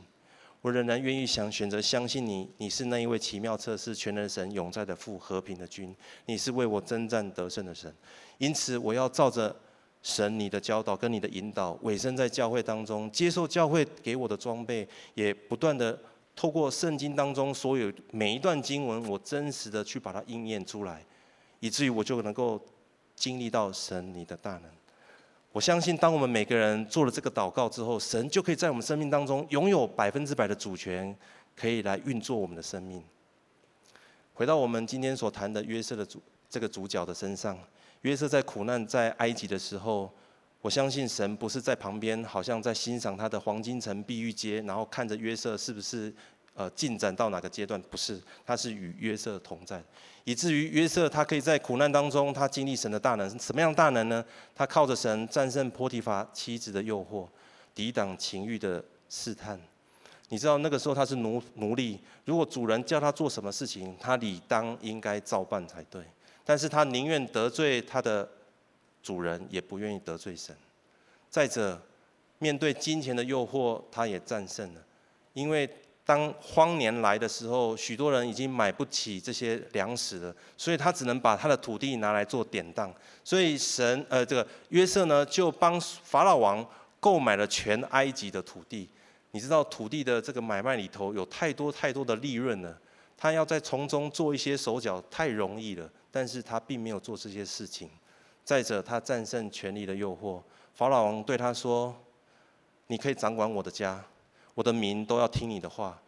[0.62, 5.96] 我仍然愿意想选择相信你，你是那一位奇妙测试全能神永在的父和平的君，
[6.28, 7.92] 你是为我征战得胜的神，
[8.38, 9.56] 因此我要照着
[10.04, 16.00] 神你的教导跟你的引导，委身在教会当中，接受教会给我的装备，也不断的
[16.36, 21.04] 透过圣经当中所有每一段经文，我真实的去把它应验出来，
[21.60, 22.64] 以至于我就能够
[23.16, 24.64] 经历到神你的大能。
[25.54, 31.14] 我相信，当我们每个人做了这个祷告之后，神就可以在我们生命当中拥有百分之百的主权，
[31.58, 33.04] 可以来运作我们的生命。
[34.34, 37.60] 回到我们今天所谈的约瑟的主这个主角的身上，
[38.04, 40.10] 约瑟在苦难在埃及的时候，
[40.62, 46.14] 我相信神不是在旁边，好像在欣赏他的黄金城碧玉街，然后看着约瑟是不是
[46.54, 49.84] 呃进展到哪个阶段，不是，他是与约瑟同在。
[50.24, 53.40] 以至于约瑟他可以在苦难当中，他经历神的大能。
[53.40, 54.24] 什么样大能呢？
[54.54, 57.28] 他靠着神战胜波提乏妻子的诱惑，
[57.74, 59.60] 抵挡情欲的试探。
[60.30, 66.04] 你知道那个时候他是奴奴隶，如果主人叫他做什么事情，他理当应该照办才对。
[66.46, 68.30] 但是他宁愿得罪他的
[69.02, 70.56] 主人，也不愿意得罪神。
[71.32, 71.82] 再者，
[72.38, 74.82] 面对金钱的诱惑，他也战胜了，
[75.34, 75.68] 因为。
[76.04, 82.94] 当荒年来的时候，许多人已经买不起这些粮食了，所以他只能把他的土地拿来做典当。
[83.24, 86.66] 所以神，呃，这个约瑟呢，就帮法老王
[87.00, 88.90] 购买了全埃及的土地。
[89.32, 92.78] 你知道土地的这个买卖里头有太多太多的利润了，
[93.16, 97.90] 他要在从中做一些手脚太容易了，但是他并没有做这些事情。
[98.44, 100.42] 再者，他战胜权力的诱惑，
[100.74, 101.96] 法老王对他说
[102.88, 104.04] ：“你可以掌管我的家。”
[104.62, 106.00] 我的民都要听你的话，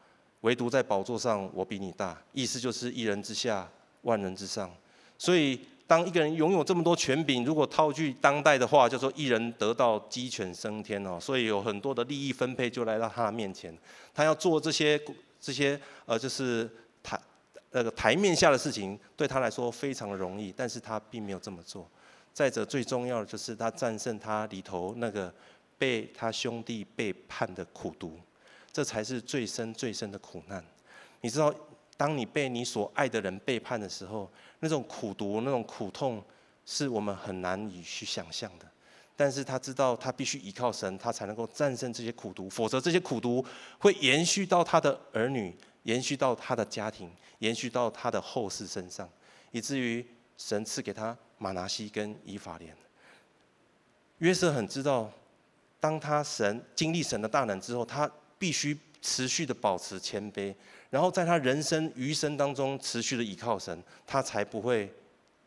[0.41, 2.15] 唯独在宝座上我比你大。
[2.33, 3.67] 意思就是一人之下，
[4.03, 4.71] 万人之上。
[5.17, 11.19] 所以当一个人拥有这么多权柄，如果套句当代的话，就说一人得道鸡犬升天哦。
[11.19, 13.75] 所以有很多的利益分配就来到他的面前，
[14.13, 15.01] 他要做这些
[15.41, 16.69] 这些呃，就是
[17.01, 17.19] 台
[17.71, 21.89] 那个台面下的事情，对他来说非常容易，但是他并没有这么做。
[22.31, 25.33] 再者，最重要的就是他战胜他里头那个
[25.75, 28.19] 被他兄弟背叛的苦毒。
[28.73, 30.65] 这才是最深最深的苦难。
[31.21, 31.53] 你知道，
[31.95, 36.21] 当你被你所爱的人背叛的时候，那种苦毒、那种苦痛，
[36.65, 38.67] 是我们很难以去想象的。
[39.15, 43.45] 但是他知道，他必须依靠神，他才能够战胜这些苦毒，否则这些苦毒
[43.77, 49.07] 会延续到他的儿女，延续到他的家庭，延续到他的后世身上，
[49.51, 50.03] 以至于
[50.35, 52.75] 神赐给他马拿西跟以法莲。
[54.17, 55.11] 约瑟很知道，
[55.79, 58.11] 当他神经历神的大能之后，他。
[58.43, 60.53] 必须持续的保持谦卑，
[60.89, 64.91] 然后在他人生余生当中持续的倚靠神，他才不会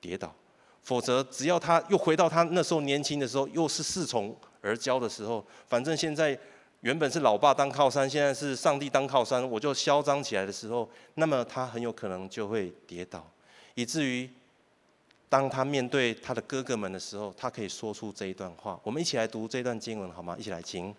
[0.00, 0.34] 跌倒。
[0.82, 6.38] 否则，只要他又回到他那时候年轻的时候，又是恃宠而骄的时候，反正现在
[6.80, 13.30] 原本是老爸当靠山，现在是上帝当靠山，我就嚣张起来的时候，那么他很有可能就会跌倒，
[13.74, 14.30] 以至于
[15.28, 18.80] 当他面对他的哥哥们的时候，他可以说出这一段话。
[18.82, 20.34] 我们一起来读这段经文好吗？
[20.38, 20.94] 一起来听。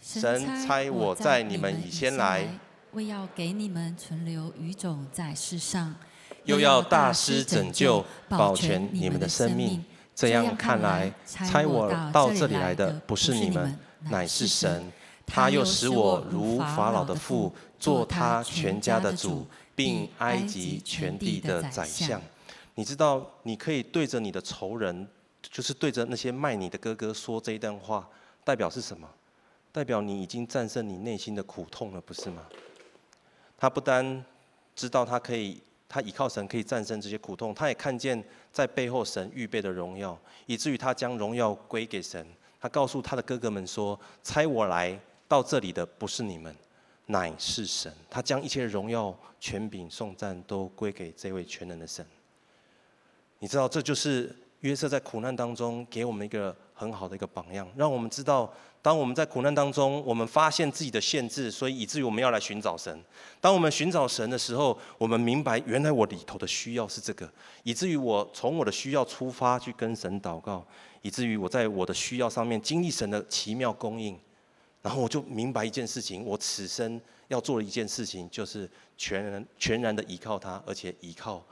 [0.00, 2.58] 神猜我在你们以先来，
[2.92, 5.94] 为要给你们存留余种在世上，
[6.44, 9.84] 又要大师拯救，保全你们的生命。
[10.14, 13.78] 这样看来，猜我到这里来的不是你们，
[14.10, 14.90] 乃是神。
[15.26, 19.46] 他又使我如法老的父，做他全家的主，
[19.76, 22.20] 并埃及全地的宰相。
[22.74, 25.06] 你知道，你可以对着你的仇人，
[25.40, 28.08] 就是对着那些卖你的哥哥说这一段话，
[28.42, 29.08] 代表是什么？
[29.72, 32.46] 代表你已经战胜你内心的苦痛了，不是吗？
[33.56, 34.24] 他不单
[34.74, 42.26] 知道他可以，他依靠神可以战胜这些苦痛，他也看见在背后神预备的荣耀，以至于他将荣耀归给神。
[42.60, 44.98] 他告诉他的哥哥们说：“猜我来
[45.28, 46.54] 到这里的不是你们，
[47.06, 47.92] 乃是神。
[48.08, 52.04] 他将一切荣耀、权柄、颂赞都归给这位全能的神。
[53.38, 58.52] 你知道，这就是约瑟在苦难当中给我们一个很好的一个榜样，让我们知道。
[58.82, 63.04] 当我们在苦难当中，我们发现自己的限制，所以以至于我们要来寻找神。
[63.38, 67.30] 当我们寻找神的时候，我们明白原来我里头的需要是这个，
[67.62, 70.66] 以至于我从我的需要出发去跟神祷告，
[71.02, 74.18] 以至于我在我的需要上面经历神的奇妙供应，
[74.80, 78.66] 然后我就明白一件事情：我此生要做的一件事情，就是
[78.96, 81.44] 全然全然的依靠他，而且依靠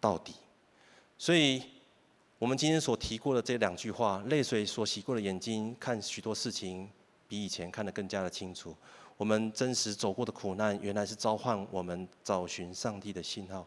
[0.00, 0.34] 到底。
[1.16, 1.62] 所以。
[2.40, 6.90] 我们今天所提过的这两句话，泪水所洗过的眼睛，看许多事情
[7.28, 8.74] 比以前看得更加的清楚。
[9.16, 13.64] 我们真实走过的苦难，原来是召唤我们找寻上帝的信号。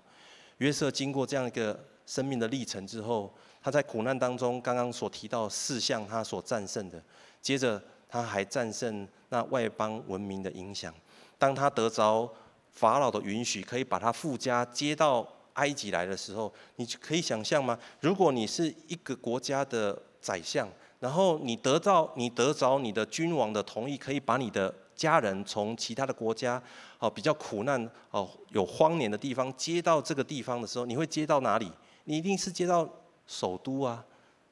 [0.58, 7.02] 约瑟经过这样一个生命的历程之后，他在苦难当中，刚刚所提到四项他所战胜的，
[7.42, 10.94] 接着他还战胜那外邦文明的影响。
[11.40, 12.30] 当他得着
[12.74, 15.26] 法老的允许，可以把他父家接到。
[15.58, 17.78] 埃及来的时候，你可以想象吗？
[18.00, 20.68] 如果你是一个国家的宰相，
[21.00, 26.62] 然后你得到你得着你的君王的同意，可以把你的家人从其他的国家，
[27.00, 31.72] 哦，比较苦难哦，有荒年的地方接到这个地方的时候，你会接到哪里？
[32.06, 32.88] 你一定是接到
[33.28, 34.04] 首都啊。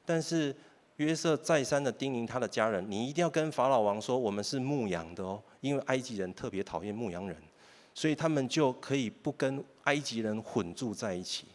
[0.06, 0.56] 但是
[0.98, 7.36] 约瑟再三的叮咛他的家人，你一定要跟法老王说，我们是牧羊的哦，因为埃及人特别讨厌牧羊人。
[7.96, 11.46] 所以他们就可以不跟埃及人混住在一起，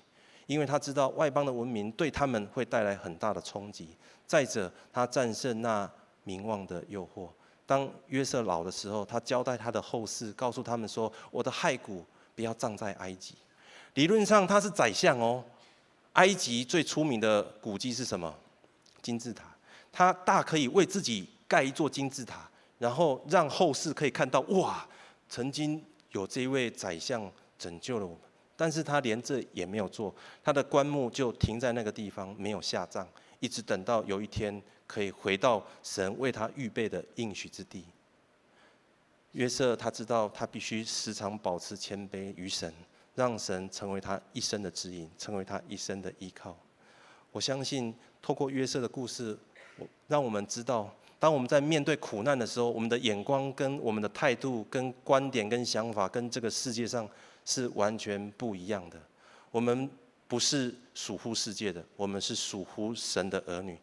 [0.46, 3.90] 因为他知道外邦的文明对他们会带来很大的冲击。
[4.26, 5.88] 再者，他战胜那
[6.24, 7.28] 名望的诱惑。
[7.66, 13.34] 当约瑟老的时候，他交代他的后事，告诉他们说：“我的骸骨不要葬在埃及。”
[13.94, 15.44] 理论上他是宰相哦。
[16.14, 18.34] 埃及最出名的古迹是什么？
[19.02, 19.44] 金字塔。
[19.92, 24.88] 他大可以为自己盖一座金字塔，然后让后世可以看到哇，
[25.28, 25.84] 曾经。
[26.12, 28.20] 有这一位宰相拯救了我们，
[28.56, 33.06] 但是他连这也没有做，他的棺木就停在那个地方，没有下葬，
[33.38, 37.84] 一直等到有一天可以回到神为他预备的应许之地。
[39.32, 42.72] 约瑟他知道他必须时常保持谦卑于神，
[43.14, 46.56] 让神成为他一生的指引，成为他一生的依靠。
[47.30, 49.38] 我相信透过约瑟的故事，
[50.08, 50.92] 让我们知道。
[51.20, 57.06] 当我们在面对苦难的时候，我们的眼光、跟我们的态度、跟观点、跟想法，跟这个世界上
[57.44, 58.98] 是完全不一样的。
[59.50, 59.88] 我们
[60.26, 63.78] 不是属乎世界的，我们是属乎神的儿女。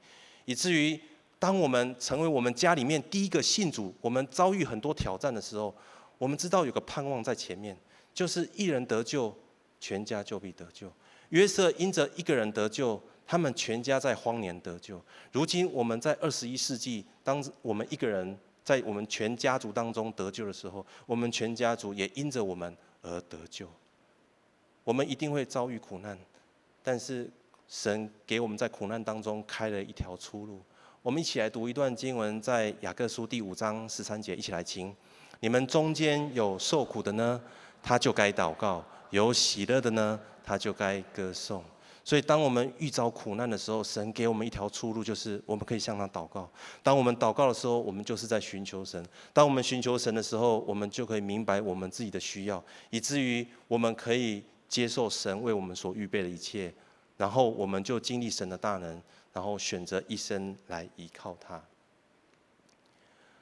[0.46, 1.00] 以至于
[1.38, 5.72] 当我们成为我们家里面第一个信主，我们遭遇很多挑战的时候，
[6.18, 7.78] 我们知道有个盼望在前面，
[8.16, 9.32] 就是一人得救，
[9.80, 10.92] 全家就必得救。
[11.30, 13.00] 约瑟因着一个人得救。
[13.28, 15.00] 他们全家在荒年得救。
[15.34, 23.68] 如今我们在二十一世纪，当我们一个人在我们全家族当中得救的时候，我们全家族也因着我们而得救。
[24.86, 26.18] 我们一定会遭遇苦难，
[26.82, 27.30] 但是
[27.68, 30.62] 神给我们在苦难当中开了一条出路。
[31.02, 34.96] 我们一起来读一段经文，在雅各书第五章十三节，一起来听。
[35.42, 37.42] 你们中间有受苦的呢，
[37.84, 41.64] 他就该祷告；有喜乐的呢，他就该歌颂。
[42.08, 46.50] 所以，当我们遇着苦难的时候，神给我们一条出路，就是我们可以向他祷告。
[46.82, 49.06] 当我们祷告的时候，我们就是在寻求神。
[49.34, 56.74] 当我们寻求神的时候，我们就可以明白我们自己的需要，以至于我们可以接受神为我们所预备的一切。
[57.18, 59.02] 然后，我们就经历神的大能，
[59.34, 61.62] 然后选择一生来依靠他。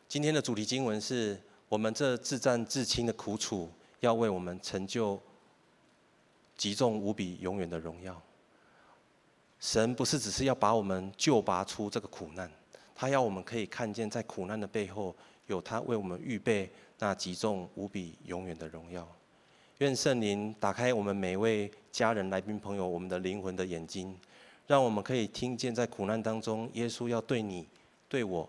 [0.08, 1.40] 今天的主题经文是
[1.70, 5.22] 我们这至战至轻的苦楚，要为我们成就
[6.58, 8.20] 极重无比永远的荣耀。
[9.66, 12.48] 神不是只是要把我们救拔出这个苦难，
[12.94, 15.16] 他要我们可以看见，在苦难的背后，
[15.48, 19.08] 有他为我们预备那极重无比永远的荣耀。
[19.80, 24.16] 愿圣灵打开我们每位家人、来宾朋友我们的灵魂的眼睛，
[24.68, 27.68] 让我们可以听见在苦难当中，耶稣要对你、
[28.08, 28.48] 对我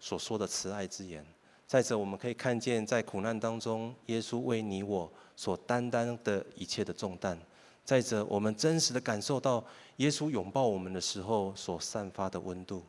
[0.00, 1.24] 所说的慈爱之言。
[1.68, 7.38] 再者，我们可以看见在苦难当中，耶稣为你我所担当的一切的重担。
[7.86, 9.64] 再者，我们真实的感受到
[9.98, 12.82] 耶稣拥抱我们的时候所散发的温度；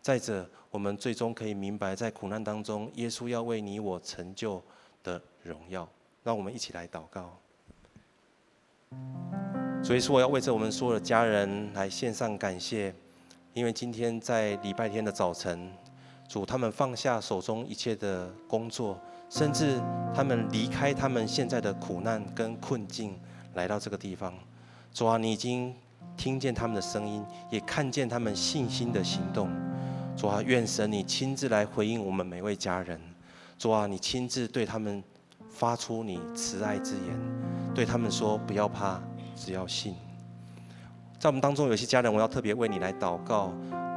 [0.00, 4.62] 再者，我们最终可以明白，在苦难当中，耶稣要为你我成就
[5.02, 5.88] 的荣耀。
[6.22, 7.36] 让我们一起来祷告。
[9.82, 12.94] 所以说，我要为着我们所有的家人来献上感谢，
[13.54, 15.68] 因为今天在礼拜天的早晨，
[16.28, 18.98] 主他们放下手中一切的工作，
[19.28, 19.80] 甚至
[20.14, 23.18] 他们离开他们现在的苦难跟困境。
[23.54, 24.32] 来到这个地方，
[24.92, 25.74] 主啊，你已经
[26.16, 29.48] 听见他们的声音，也看见他们信心的行动。
[30.16, 33.00] 主啊，愿神你亲自来回应我们每位家人。
[33.58, 35.02] 主啊，你亲自对他们
[35.50, 39.00] 发出你慈爱之言，对他们说：不要怕，
[39.34, 39.94] 只要信。
[41.18, 43.52] 在我们当中有些家人，我要特别为你来祷告。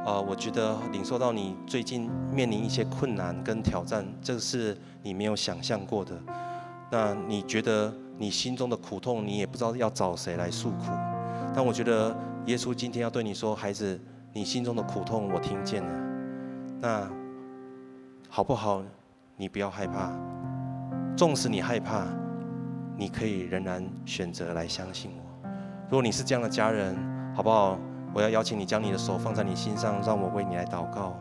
[0.06, 6.18] 呃，我觉得领受到你最近面临一些困难跟挑战，这是你没有想象过的。
[6.90, 10.86] 那你觉得你心中的苦痛，你也不知道要找谁来诉苦。
[11.54, 12.16] 但我觉得
[12.46, 14.00] 耶稣今天要对你说，孩子，
[14.32, 15.92] 你心中的苦痛我听见了。
[16.80, 17.10] 那
[18.28, 18.82] 好不好？
[19.36, 20.12] 你不要害怕。
[21.16, 22.06] 纵使你害怕，
[22.96, 25.48] 你可以仍然选择来相信我。
[25.84, 26.96] 如果你是这样的家人，
[27.34, 27.78] 好不好？
[28.14, 31.14] 我要邀请你将你的手放在你心上，让我为你来祷告。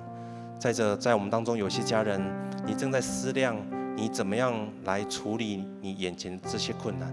[0.57, 2.21] 再者，在我们当中有些家人，
[2.65, 3.55] 你正在思量
[3.97, 4.53] 你怎么样
[4.85, 7.11] 来处理你眼前的这些困难。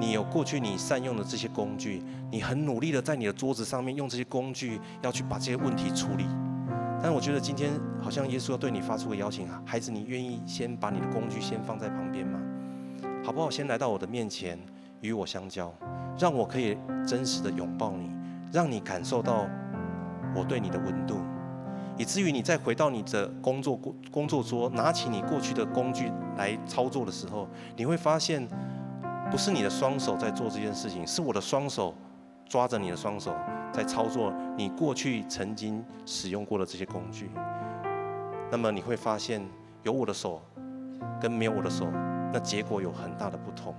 [0.00, 6.26] 你有过去你善用的这些工具，你很努力的在你的桌子上面用这些工具要去把这些问题处理。
[7.00, 7.70] 但我觉得今天
[8.02, 12.40] 好像耶稣要对你发出个邀请啊，孩子，你愿意先把你的工具先放在旁边吗？
[13.24, 13.48] 好不好？
[13.48, 14.58] 先来到我的面前，
[15.02, 15.72] 与我相交，
[16.18, 16.76] 让我可以
[17.06, 18.10] 真实的拥抱你。
[18.52, 19.46] 让你感受到
[20.34, 21.20] 我对你的温度，
[21.96, 23.78] 以至于你再回到你的工作
[24.10, 28.46] 工作桌，拿起你过去的工具来操作的时候，你会发现，
[29.30, 31.94] 不是你的双手在做这件事情，是我的双手
[32.48, 33.34] 抓着你的双手
[33.72, 37.30] 在操作你过去曾经使用过的这些工具。
[38.50, 39.40] 那么你会发现，
[39.82, 40.42] 有我的手
[41.20, 41.86] 跟没有我的手，
[42.32, 43.74] 那结果有很大的不同。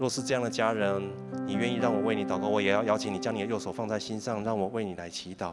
[0.00, 1.02] 若是这样的家人，
[1.44, 5.52] 你愿意让我为你祷告，我也要邀请你将你的右手放在心上，让我为你来祈祷。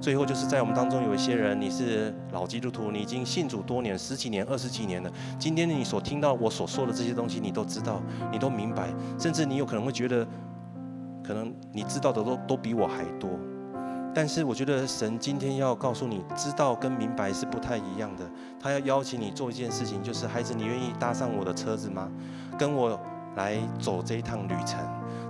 [0.00, 5.10] 最后就是在我们当中有一些人，你是老基督徒，你已经信主多年，十几年、二十几年了。
[5.36, 8.88] 今天你所听到我所说的这些东西，你都知道，你都明白，
[9.18, 10.24] 甚至你有可能会觉得，
[11.24, 13.28] 可能你知道的都都比我还多。
[14.14, 18.24] 但是我觉得神今天要告诉你，知道跟明白是不太一样的。
[18.60, 22.08] 他要邀请你做一件事情，就是孩子，你愿意搭上我的车子吗？
[22.56, 22.96] 跟我。
[23.38, 24.80] 来走这一趟旅程，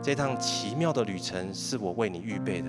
[0.03, 2.69] 这趟奇妙的旅程是我为你预备的。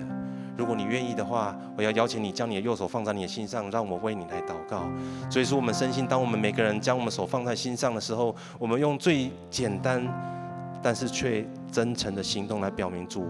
[0.54, 4.82] 如果你愿意的话，我要邀请你将你的右手放在你的心上，让我为你来祷告。
[5.30, 10.06] 所以说，我们深信，当我们每个人将我们手放在心上的时候，我们用最简单，
[10.82, 13.24] 但是却真诚的行动来表明主，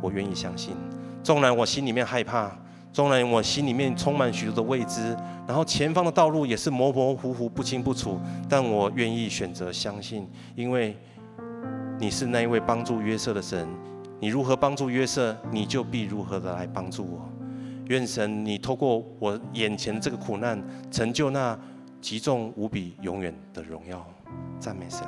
[0.00, 0.74] 我愿意相信。
[1.22, 2.50] 纵然我心里面害怕，
[2.90, 5.14] 纵然我心里面充满许多的未知，
[5.46, 8.18] 然后前方的道路也是模模糊糊、不清不楚，
[8.48, 10.96] 但我愿意选择相信，因为。
[12.04, 13.66] 你是那一位帮助约瑟的神，
[14.20, 17.26] 你如何帮助约瑟，你就必如何的来帮助我。
[17.86, 21.58] 愿神你透过我眼前这个苦难，成就那
[22.02, 24.06] 极重无比、永远的荣耀。
[24.58, 25.00] 赞美神。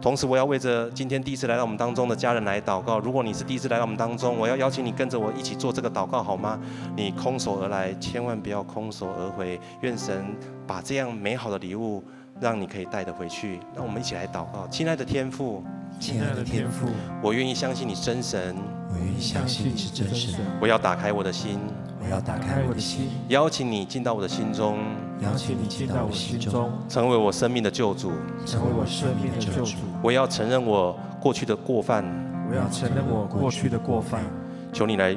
[0.00, 2.98] 同时，我要为着今天第一次来到我们当中的家人来祷告。
[2.98, 6.58] 如果你是第一次来到我们当中，我要邀请你跟着我一起做这个祷告，好吗？
[6.96, 9.60] 你空手而来，千万不要空手而回。
[9.82, 10.34] 愿神
[10.66, 12.02] 把这样美好的礼物，
[12.40, 13.60] 让你可以带得回去。
[13.74, 15.62] 让我们一起来祷告，亲爱的天父。
[15.98, 16.88] 亲爱的天父，
[17.20, 18.56] 我愿意相信你真神，
[18.90, 20.40] 我愿意相信你是真神。
[20.58, 21.58] 我要打开我的心，
[22.02, 24.78] 我要打开我的心，邀请你进到我的心中，
[25.20, 28.12] 邀请你进到我心中，成为我生命的救主，
[28.46, 29.76] 成为我生命的救主。
[30.02, 32.02] 我要承认我过去的过犯，
[32.48, 34.24] 我要承认我过去的过犯。
[34.72, 35.14] 求你来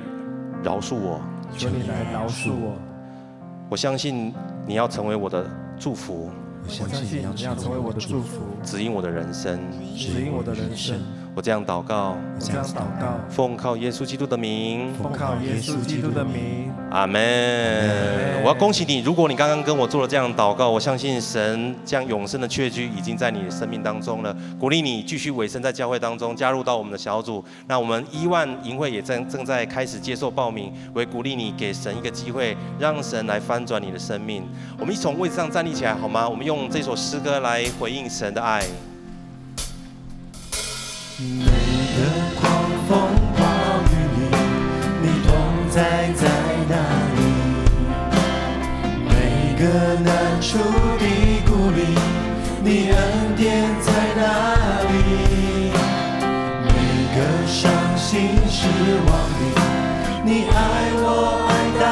[0.61, 1.21] 饶恕我，
[1.57, 2.73] 求你来饶恕我。
[3.69, 4.33] 我相信
[4.65, 5.49] 你要成为我的
[5.79, 6.29] 祝福。
[6.65, 9.59] 我相信你要成为我的祝福，指引我的人生，
[9.97, 10.97] 指引我的人生。
[11.35, 17.19] 我这样祷告，我这样祷告，奉靠耶稣基督的名，奉靠耶稣基督的名，阿门。
[18.43, 24.35] 我要恭喜你，如果你刚刚跟我做了这样祷告，我相信神将永生的确据已经在你的生命当中了。
[24.59, 27.43] 鼓励你继续委身在教会当中，加入到我们的小组。
[27.67, 34.43] 那我们一万营会也正正在开始接受报名，我也鼓励你给神一个机会，让神来翻转你的生命。
[34.77, 36.29] 我们一从位置上站立起来好吗？
[36.29, 38.63] 我们用这首诗歌来回应神的爱。
[41.23, 41.45] 每
[41.95, 41.99] 个
[42.39, 42.43] 狂
[42.87, 42.91] 风
[43.37, 43.41] 暴
[43.87, 44.19] 雨里，
[45.01, 45.31] 你同
[45.69, 45.77] 在
[46.13, 46.21] 在
[46.67, 46.75] 哪
[47.15, 47.17] 里？
[49.07, 49.11] 每
[49.57, 49.63] 个
[50.03, 50.11] 难
[50.41, 50.57] 处
[50.99, 51.05] 的
[51.45, 51.79] 谷里，
[52.61, 52.97] 你恩
[53.37, 53.41] 典
[53.81, 54.21] 在哪
[54.91, 54.93] 里？
[56.65, 56.67] 每
[57.15, 57.17] 个
[57.47, 57.61] 伤
[57.95, 58.11] 心
[58.49, 58.59] 失
[59.07, 59.09] 望
[59.39, 59.41] 里，
[60.25, 60.57] 你爱
[60.95, 61.05] 我
[61.47, 61.49] 爱
[61.79, 61.83] 到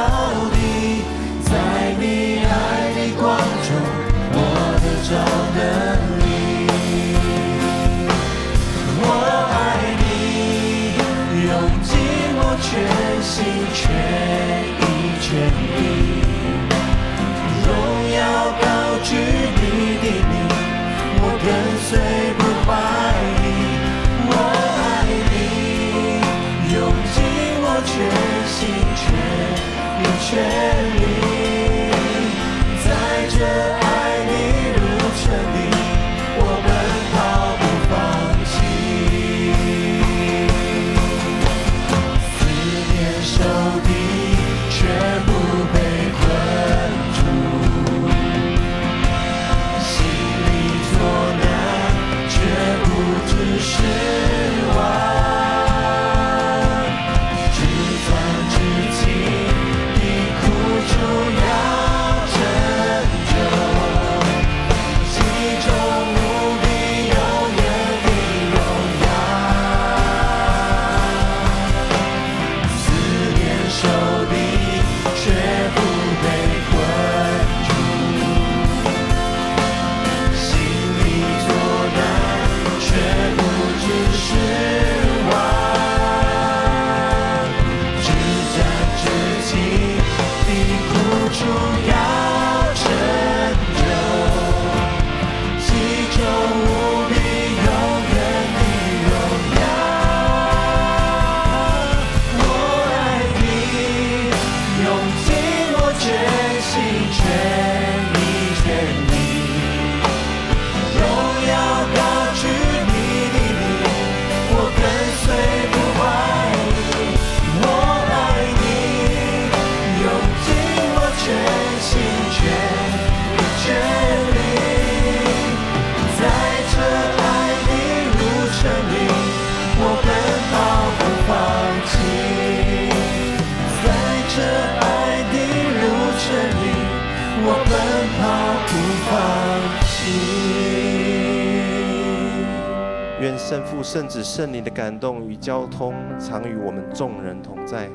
[144.34, 147.86] 圣、灵的感动与交通常与我们众人同在。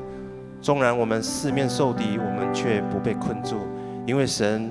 [0.60, 3.56] 纵然我们四面受敌，我们却不被困住，
[4.06, 4.70] 因为神，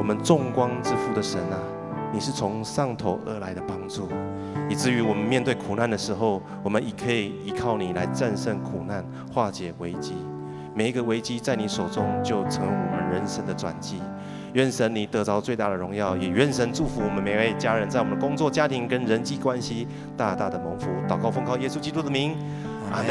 [0.00, 1.62] 我们众光之父的神啊，
[2.12, 4.08] 你是从上头而来的帮助，
[4.68, 10.16] 以至于我们面对苦难的时候，我们也可以依靠你来战胜苦难，化解危机。
[10.74, 14.02] 每一个危机在你手中就成为我们人生的转机。
[14.54, 19.86] 愿神你得着最大的荣耀，也愿神祝福我们每位家人，在我们的工作、家庭跟人际关系
[20.16, 20.88] 大大的蒙福。
[21.08, 22.36] 祷告奉靠耶稣基督的名，
[22.92, 23.10] 阿门。